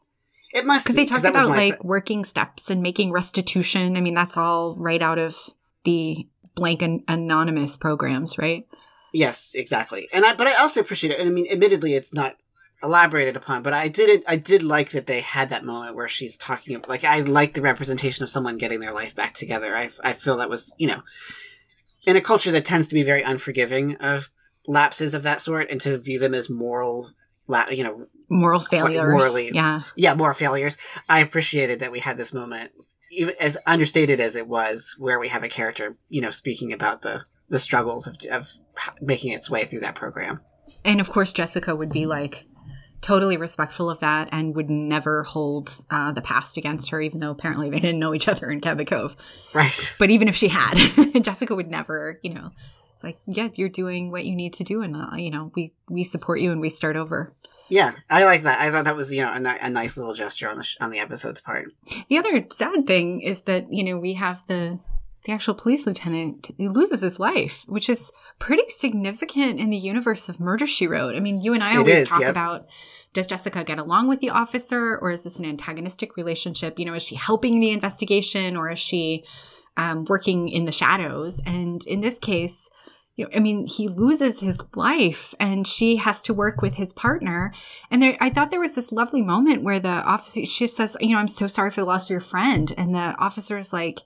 It 0.54 0.66
must 0.66 0.86
Because 0.86 0.96
they 0.96 1.06
talked 1.06 1.26
about 1.26 1.50
like 1.50 1.84
working 1.84 2.26
steps 2.26 2.70
and 2.70 2.82
making 2.82 3.12
restitution. 3.12 3.96
I 3.98 4.02
mean, 4.02 4.16
that's 4.16 4.38
all 4.38 4.76
right 4.76 5.02
out 5.02 5.20
of 5.20 5.36
the 5.84 6.28
blank 6.56 6.82
and 6.82 7.04
anonymous 7.08 7.78
programs, 7.78 8.38
right? 8.38 8.68
yes, 9.14 9.54
exactly. 9.56 10.08
And 10.14 10.26
I 10.26 10.36
but 10.36 10.48
I 10.48 10.56
also 10.56 10.80
appreciate 10.82 11.12
it. 11.12 11.20
And 11.20 11.30
I 11.30 11.32
mean, 11.32 11.48
admittedly, 11.52 11.96
it's 11.96 12.14
not 12.14 12.36
elaborated 12.82 13.36
upon, 13.36 13.62
but 13.64 13.74
I 13.74 13.88
did 13.88 14.10
it. 14.10 14.24
I 14.28 14.36
did 14.38 14.64
like 14.64 14.92
that 14.92 15.08
they 15.08 15.22
had 15.22 15.50
that 15.50 15.66
moment 15.66 15.96
where 15.96 16.08
she's 16.08 16.38
talking. 16.38 16.84
Like 16.88 17.04
I 17.04 17.22
like 17.22 17.54
the 17.54 17.62
representation 17.62 18.24
of 18.24 18.30
someone 18.30 18.58
getting 18.58 18.80
their 18.80 18.94
life 18.94 19.16
back 19.16 19.34
together. 19.34 19.76
I 19.76 19.90
I 20.04 20.14
feel 20.14 20.38
that 20.38 20.50
was 20.50 20.74
you 20.78 20.88
know 20.88 21.02
in 22.06 22.16
a 22.16 22.22
culture 22.22 22.52
that 22.52 22.66
tends 22.66 22.88
to 22.88 22.94
be 22.96 23.04
very 23.04 23.22
unforgiving 23.24 23.96
of 23.98 24.30
lapses 24.68 25.14
of 25.14 25.24
that 25.24 25.42
sort 25.42 25.70
and 25.70 25.82
to 25.82 25.98
view 25.98 26.20
them 26.20 26.34
as 26.34 26.50
moral 26.50 27.12
la- 27.48 27.70
you 27.70 27.84
know 27.84 28.06
Moral 28.30 28.60
failures. 28.60 29.12
morally- 29.12 29.52
Yeah. 29.54 29.82
yeah 29.96 30.14
more 30.14 30.34
failures 30.36 30.78
i 31.10 31.20
appreciated 31.20 31.80
that 31.80 31.92
we 31.92 32.00
had 32.00 32.16
this 32.18 32.32
moment 32.32 32.72
even 33.12 33.34
as 33.40 33.58
understated 33.66 34.20
as 34.20 34.36
it 34.36 34.48
was 34.48 34.96
where 35.00 35.20
we 35.20 35.30
have 35.30 35.44
a 35.44 35.48
character 35.50 35.98
you 36.10 36.22
know 36.22 36.30
speaking 36.30 36.72
about 36.72 37.02
the 37.02 37.22
the 37.50 37.58
struggles 37.58 38.06
of, 38.06 38.16
of 38.32 38.50
making 39.02 39.32
its 39.34 39.50
way 39.50 39.66
through 39.66 39.80
that 39.80 39.96
program 39.96 40.40
And 40.86 41.02
of 41.02 41.10
course, 41.10 41.34
Jessica 41.34 41.76
would 41.76 41.90
be 41.90 42.06
like 42.06 42.46
totally 43.02 43.38
respectful 43.38 43.90
of 43.90 44.00
that 44.02 44.30
and 44.32 44.56
would 44.56 44.70
never 44.70 45.24
hold 45.24 45.84
uh, 45.90 46.12
the 46.12 46.22
past 46.22 46.58
against 46.58 46.90
her, 46.90 47.02
even 47.02 47.20
though 47.20 47.32
apparently 47.32 47.70
they 47.70 47.80
didn't 47.80 48.00
know 48.00 48.14
each 48.14 48.28
other 48.28 48.50
in 48.50 48.62
Cabot 48.62 48.88
Cove. 48.88 49.16
right 49.54 49.96
But 50.00 50.10
even 50.10 50.28
if 50.28 50.36
she 50.36 50.50
had, 50.50 50.76
Jessica 51.22 51.56
would 51.56 51.70
never, 51.70 52.20
you 52.22 52.34
know, 52.34 52.52
it's 52.96 53.04
like, 53.04 53.20
yeah, 53.26 53.50
you're 53.56 53.70
doing 53.70 54.12
what 54.12 54.26
you 54.26 54.36
need 54.36 54.54
to 54.56 54.64
do. 54.64 54.82
And, 54.82 54.96
uh, 54.96 55.16
you 55.16 55.32
know, 55.32 55.52
we, 55.56 55.74
we 55.90 56.04
support 56.04 56.42
you 56.42 56.52
and 56.52 56.60
we 56.60 56.70
start 56.70 56.96
over. 56.98 57.34
yeah 57.70 57.94
i 58.10 58.24
like 58.26 58.42
that 58.44 58.60
i 58.60 58.72
thought 58.72 58.86
that 58.86 58.96
was 58.96 59.14
you 59.14 59.22
know 59.22 59.32
a, 59.32 59.40
ni- 59.40 59.62
a 59.62 59.70
nice 59.70 59.96
little 59.96 60.16
gesture 60.16 60.50
on 60.50 60.58
the 60.58 60.64
sh- 60.64 60.76
on 60.82 60.90
the 60.90 60.98
episode's 61.00 61.40
part 61.40 61.72
The 62.10 62.18
other 62.18 62.44
sad 62.56 62.88
thing 62.88 63.22
is 63.22 63.42
that 63.42 63.72
you 63.72 63.84
know 63.84 63.98
we 64.00 64.14
have 64.16 64.44
the 64.48 64.80
the 65.30 65.36
actual 65.36 65.54
police 65.54 65.86
lieutenant 65.86 66.50
loses 66.58 67.02
his 67.02 67.20
life, 67.20 67.64
which 67.68 67.88
is 67.88 68.12
pretty 68.40 68.64
significant 68.70 69.60
in 69.60 69.70
the 69.70 69.78
universe 69.78 70.28
of 70.28 70.40
Murder 70.40 70.66
She 70.66 70.88
Wrote. 70.88 71.16
I 71.16 71.20
mean, 71.20 71.40
you 71.40 71.54
and 71.54 71.64
I 71.64 71.78
always 71.78 72.00
is, 72.00 72.10
talk 72.10 72.22
yep. 72.22 72.32
about 72.32 72.66
does 73.14 73.28
Jessica 73.28 73.64
get 73.64 73.78
along 73.78 74.08
with 74.08 74.22
the 74.22 74.32
officer, 74.32 74.98
or 74.98 75.12
is 75.12 75.22
this 75.22 75.38
an 75.38 75.46
antagonistic 75.46 76.18
relationship? 76.18 76.80
You 76.80 76.86
know, 76.86 76.96
is 76.96 77.04
she 77.04 77.14
helping 77.14 77.60
the 77.60 77.70
investigation, 77.70 78.58
or 78.58 78.72
is 78.72 78.80
she 78.80 79.24
um, 79.78 80.06
working 80.06 80.50
in 80.50 80.66
the 80.66 80.72
shadows? 80.72 81.40
And 81.46 81.86
in 81.86 82.02
this 82.02 82.18
case. 82.18 82.70
You 83.16 83.26
know, 83.26 83.32
I 83.36 83.40
mean, 83.40 83.68
he 83.68 83.90
loses 83.90 84.40
his 84.40 84.58
life 84.78 85.36
and 85.42 85.68
she 85.68 85.98
has 85.98 86.22
to 86.22 86.34
work 86.34 86.62
with 86.62 86.76
his 86.76 86.94
partner. 86.94 87.54
And 87.92 88.02
there, 88.02 88.16
I 88.22 88.30
thought 88.30 88.50
there 88.50 88.62
was 88.62 88.76
this 88.76 88.94
lovely 88.94 89.22
moment 89.22 89.62
where 89.62 89.78
the 89.78 89.90
officer, 89.90 90.46
she 90.46 90.68
says, 90.68 90.96
you 91.02 91.10
know, 91.10 91.18
I'm 91.18 91.28
so 91.28 91.48
sorry 91.48 91.70
for 91.70 91.82
the 91.82 91.86
loss 91.86 92.06
of 92.06 92.12
your 92.12 92.22
friend. 92.22 92.72
And 92.78 92.96
the 92.96 93.18
officer 93.20 93.58
is 93.58 93.74
like, 93.74 94.00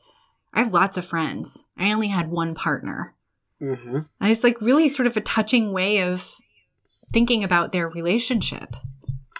I 0.53 0.63
have 0.63 0.73
lots 0.73 0.97
of 0.97 1.05
friends. 1.05 1.65
I 1.77 1.91
only 1.91 2.07
had 2.07 2.29
one 2.29 2.55
partner. 2.55 3.15
hmm 3.59 3.99
And 4.19 4.31
it's 4.31 4.43
like 4.43 4.61
really 4.61 4.89
sort 4.89 5.07
of 5.07 5.17
a 5.17 5.21
touching 5.21 5.73
way 5.73 6.01
of 6.01 6.29
thinking 7.11 7.43
about 7.43 7.71
their 7.71 7.89
relationship. 7.89 8.75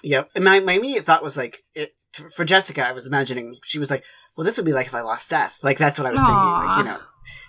Yep. 0.03 0.29
And 0.35 0.43
my, 0.43 0.59
my 0.59 0.73
immediate 0.73 1.05
thought 1.05 1.23
was 1.23 1.37
like, 1.37 1.63
it, 1.75 1.93
for 2.35 2.45
Jessica, 2.45 2.85
I 2.85 2.91
was 2.91 3.07
imagining 3.07 3.57
she 3.63 3.79
was 3.79 3.89
like, 3.89 4.03
well, 4.35 4.45
this 4.45 4.57
would 4.57 4.65
be 4.65 4.73
like 4.73 4.87
if 4.87 4.95
I 4.95 5.01
lost 5.01 5.27
Seth. 5.27 5.59
Like 5.63 5.77
that's 5.77 5.97
what 5.97 6.07
I 6.07 6.11
was 6.11 6.21
thinking. 6.21 6.35
Like 6.35 6.77
you 6.77 6.83
know, 6.85 6.99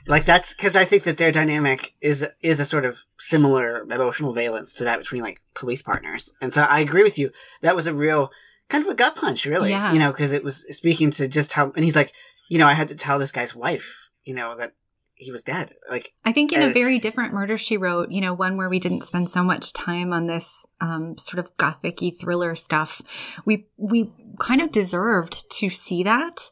like 0.07 0.25
that's 0.25 0.55
because 0.55 0.77
I 0.77 0.85
think 0.85 1.05
that 1.05 1.17
their 1.17 1.33
dynamic 1.33 1.93
is 2.01 2.27
is 2.43 2.61
a 2.61 2.65
sort 2.65 2.85
of 2.85 3.03
similar 3.19 3.83
emotional 3.91 4.33
valence 4.33 4.75
to 4.75 4.85
that 4.85 4.99
between 4.99 5.23
like 5.23 5.41
police 5.55 5.83
partners. 5.83 6.31
And 6.41 6.53
so 6.53 6.63
I 6.63 6.81
agree 6.81 7.03
with 7.03 7.19
you. 7.19 7.31
That 7.63 7.77
was 7.77 7.87
a 7.87 7.95
real 7.95 8.31
kind 8.69 8.85
of 8.85 8.91
a 8.91 8.95
gut 8.95 9.17
punch, 9.17 9.47
really. 9.47 9.71
Yeah. 9.71 9.93
You 9.93 9.99
know, 9.99 10.13
because 10.13 10.33
it 10.33 10.45
was 10.45 10.67
speaking 10.77 11.11
to 11.13 11.29
just 11.29 11.53
how, 11.53 11.73
and 11.75 11.85
he's 11.85 11.97
like, 11.97 12.13
you 12.49 12.59
know, 12.59 12.67
I 12.67 12.75
had 12.75 12.89
to 12.89 12.97
tell 12.97 13.19
this 13.19 13.33
guy's 13.33 13.55
wife, 13.55 14.11
you 14.25 14.35
know, 14.35 14.55
that 14.57 14.73
he 15.17 15.31
was 15.31 15.45
dead. 15.45 15.75
Like, 15.89 16.13
I 16.25 16.33
think 16.33 16.53
in 16.53 16.63
a 16.63 16.73
very 16.73 16.99
different 16.99 17.33
murder 17.33 17.57
she 17.57 17.77
wrote, 17.77 18.11
you 18.11 18.21
know, 18.21 18.35
one 18.35 18.57
where 18.57 18.69
we 18.69 18.81
didn't 18.81 19.05
spend 19.05 19.31
so 19.31 19.43
much 19.43 19.73
time 19.73 20.13
on 20.13 20.27
this 20.27 20.67
um, 20.81 21.17
sort 21.19 21.39
of 21.39 21.57
gothic-y 21.57 22.11
thriller 22.21 22.55
stuff. 22.57 23.01
We 23.45 23.69
we 23.77 24.13
kind 24.41 24.61
of 24.61 24.73
deserved 24.73 25.51
to 25.59 25.71
see 25.71 26.03
that. 26.03 26.51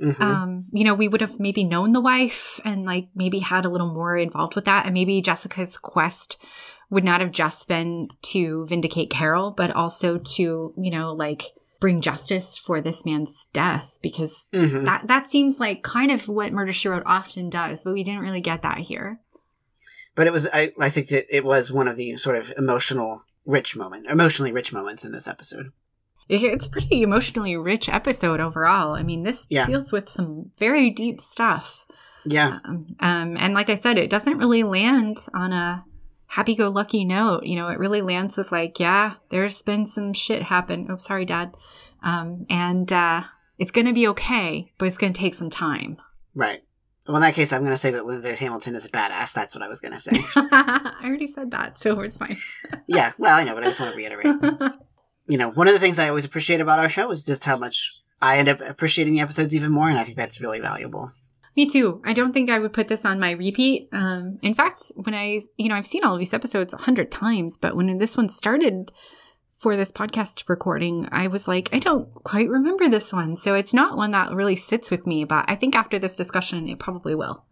mhm. 0.00 0.20
um, 0.20 0.66
you 0.72 0.84
know, 0.84 0.94
we 0.94 1.08
would 1.08 1.20
have 1.20 1.40
maybe 1.40 1.64
known 1.64 1.92
the 1.92 2.00
wife 2.00 2.60
and 2.64 2.84
like 2.84 3.08
maybe 3.14 3.40
had 3.40 3.64
a 3.64 3.68
little 3.70 3.92
more 3.92 4.16
involved 4.16 4.54
with 4.54 4.66
that. 4.66 4.84
And 4.84 4.94
maybe 4.94 5.20
Jessica's 5.20 5.76
quest 5.76 6.38
would 6.90 7.04
not 7.04 7.20
have 7.20 7.32
just 7.32 7.66
been 7.66 8.08
to 8.22 8.66
vindicate 8.66 9.10
Carol, 9.10 9.50
but 9.50 9.72
also 9.72 10.18
to, 10.18 10.72
you 10.76 10.90
know, 10.90 11.12
like 11.12 11.42
bring 11.80 12.00
justice 12.00 12.56
for 12.56 12.80
this 12.80 13.04
man's 13.04 13.46
death 13.52 13.98
because 14.02 14.46
Mhm. 14.52 14.84
that, 14.84 15.06
that 15.08 15.30
seems 15.30 15.58
like 15.60 15.82
kind 15.82 16.10
of 16.10 16.28
what 16.28 16.52
Murder 16.52 16.72
She 16.72 16.88
Wrote 16.88 17.02
often 17.06 17.50
does, 17.50 17.82
but 17.84 17.92
we 17.92 18.02
didn't 18.04 18.22
really 18.22 18.40
get 18.40 18.62
that 18.62 18.78
here. 18.78 19.20
but 20.14 20.26
it 20.26 20.32
was, 20.32 20.48
I, 20.50 20.72
I 20.80 20.88
think 20.88 21.08
that 21.08 21.26
it 21.28 21.44
was 21.44 21.70
one 21.70 21.86
of 21.86 21.96
the 21.96 22.16
sort 22.16 22.36
of 22.36 22.50
emotional 22.56 23.22
rich 23.44 23.76
moment, 23.76 24.06
emotionally 24.06 24.50
rich 24.50 24.72
moments 24.72 25.04
in 25.04 25.12
this 25.12 25.28
episode. 25.28 25.72
It's 26.28 26.66
a 26.66 26.70
pretty 26.70 27.02
emotionally 27.02 27.54
rich 27.56 27.88
episode 27.90 28.40
overall. 28.40 28.94
I 28.94 29.02
mean, 29.02 29.24
this 29.24 29.46
Yeah. 29.50 29.66
deals 29.66 29.92
with 29.92 30.08
some 30.08 30.52
very 30.58 30.88
deep 30.90 31.20
stuff. 31.20 31.84
Yeah. 32.24 32.60
Um, 32.64 32.96
um, 32.98 33.36
and 33.36 33.52
like 33.52 33.68
I 33.68 33.74
said, 33.74 33.98
it 33.98 34.08
doesn't 34.08 34.38
really 34.38 34.62
land 34.62 35.18
on 35.34 35.52
a 35.52 35.84
happy 36.26 36.54
go 36.54 36.68
lucky 36.68 37.04
note. 37.04 37.44
You 37.44 37.56
know, 37.56 37.68
it 37.68 37.78
really 37.78 38.02
lands 38.02 38.36
with 38.36 38.52
like, 38.52 38.78
yeah, 38.80 39.14
there's 39.30 39.62
been 39.62 39.86
some 39.86 40.12
shit 40.12 40.42
happen. 40.42 40.86
Oh, 40.90 40.96
sorry, 40.96 41.24
dad. 41.24 41.54
Um, 42.02 42.46
and 42.50 42.92
uh, 42.92 43.24
it's 43.58 43.70
going 43.70 43.86
to 43.86 43.92
be 43.92 44.06
okay, 44.08 44.72
but 44.78 44.86
it's 44.86 44.98
going 44.98 45.12
to 45.12 45.20
take 45.20 45.34
some 45.34 45.50
time. 45.50 45.98
Right. 46.34 46.62
Well, 47.06 47.16
in 47.16 47.22
that 47.22 47.34
case, 47.34 47.52
I'm 47.52 47.60
going 47.60 47.72
to 47.72 47.76
say 47.76 47.92
that 47.92 48.04
Linda 48.04 48.34
Hamilton 48.34 48.74
is 48.74 48.84
a 48.84 48.88
badass. 48.88 49.32
That's 49.32 49.54
what 49.54 49.62
I 49.62 49.68
was 49.68 49.80
going 49.80 49.94
to 49.94 50.00
say. 50.00 50.12
I 50.36 51.02
already 51.04 51.28
said 51.28 51.52
that, 51.52 51.80
so 51.80 52.00
it's 52.00 52.16
fine. 52.16 52.36
yeah, 52.88 53.12
well, 53.16 53.36
I 53.36 53.44
know, 53.44 53.54
but 53.54 53.62
I 53.62 53.66
just 53.66 53.78
want 53.78 53.92
to 53.92 53.96
reiterate. 53.96 54.26
you 55.28 55.38
know, 55.38 55.50
one 55.50 55.68
of 55.68 55.74
the 55.74 55.78
things 55.78 56.00
I 56.00 56.08
always 56.08 56.24
appreciate 56.24 56.60
about 56.60 56.80
our 56.80 56.88
show 56.88 57.10
is 57.12 57.22
just 57.22 57.44
how 57.44 57.56
much 57.56 57.92
I 58.20 58.38
end 58.38 58.48
up 58.48 58.60
appreciating 58.60 59.14
the 59.14 59.20
episodes 59.20 59.54
even 59.54 59.70
more, 59.70 59.88
and 59.88 59.98
I 59.98 60.04
think 60.04 60.16
that's 60.16 60.40
really 60.40 60.58
valuable. 60.58 61.12
Me 61.56 61.66
too. 61.66 62.02
I 62.04 62.12
don't 62.12 62.32
think 62.34 62.50
I 62.50 62.58
would 62.58 62.74
put 62.74 62.88
this 62.88 63.06
on 63.06 63.18
my 63.18 63.30
repeat. 63.30 63.88
Um, 63.90 64.38
in 64.42 64.52
fact, 64.52 64.92
when 64.94 65.14
I, 65.14 65.40
you 65.56 65.68
know, 65.70 65.74
I've 65.74 65.86
seen 65.86 66.04
all 66.04 66.12
of 66.12 66.18
these 66.18 66.34
episodes 66.34 66.74
a 66.74 66.78
hundred 66.78 67.10
times, 67.10 67.56
but 67.56 67.74
when 67.74 67.96
this 67.96 68.14
one 68.16 68.28
started 68.28 68.92
for 69.52 69.74
this 69.74 69.90
podcast 69.90 70.50
recording, 70.50 71.08
I 71.10 71.28
was 71.28 71.48
like, 71.48 71.70
I 71.72 71.78
don't 71.78 72.12
quite 72.12 72.50
remember 72.50 72.90
this 72.90 73.10
one. 73.10 73.38
So 73.38 73.54
it's 73.54 73.72
not 73.72 73.96
one 73.96 74.10
that 74.10 74.32
really 74.32 74.54
sits 74.54 74.90
with 74.90 75.06
me, 75.06 75.24
but 75.24 75.46
I 75.48 75.56
think 75.56 75.74
after 75.74 75.98
this 75.98 76.14
discussion, 76.14 76.68
it 76.68 76.78
probably 76.78 77.14
will. 77.14 77.46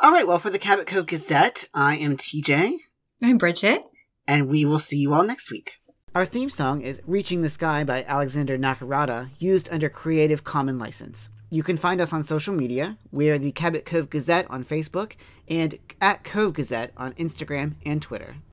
All 0.00 0.10
right. 0.10 0.26
Well, 0.26 0.38
for 0.38 0.48
the 0.48 0.58
Cabot 0.58 0.86
Cove 0.86 1.06
Gazette, 1.06 1.68
I 1.74 1.96
am 1.96 2.16
TJ. 2.16 2.78
I'm 3.22 3.36
Bridget. 3.36 3.84
And 4.26 4.48
we 4.48 4.64
will 4.64 4.78
see 4.78 4.98
you 4.98 5.12
all 5.12 5.24
next 5.24 5.50
week. 5.50 5.80
Our 6.14 6.24
theme 6.24 6.48
song 6.48 6.80
is 6.80 7.02
Reaching 7.06 7.42
the 7.42 7.50
Sky 7.50 7.84
by 7.84 8.04
Alexander 8.04 8.56
Nakarada, 8.56 9.30
used 9.38 9.68
under 9.70 9.90
Creative 9.90 10.42
Commons 10.44 10.80
license. 10.80 11.28
You 11.50 11.62
can 11.62 11.78
find 11.78 12.00
us 12.00 12.12
on 12.12 12.22
social 12.22 12.54
media. 12.54 12.98
We 13.10 13.30
are 13.30 13.38
the 13.38 13.52
Cabot 13.52 13.86
Cove 13.86 14.10
Gazette 14.10 14.50
on 14.50 14.64
Facebook 14.64 15.16
and 15.48 15.78
at 15.98 16.22
Cove 16.22 16.52
Gazette 16.52 16.92
on 16.98 17.14
Instagram 17.14 17.74
and 17.86 18.02
Twitter. 18.02 18.36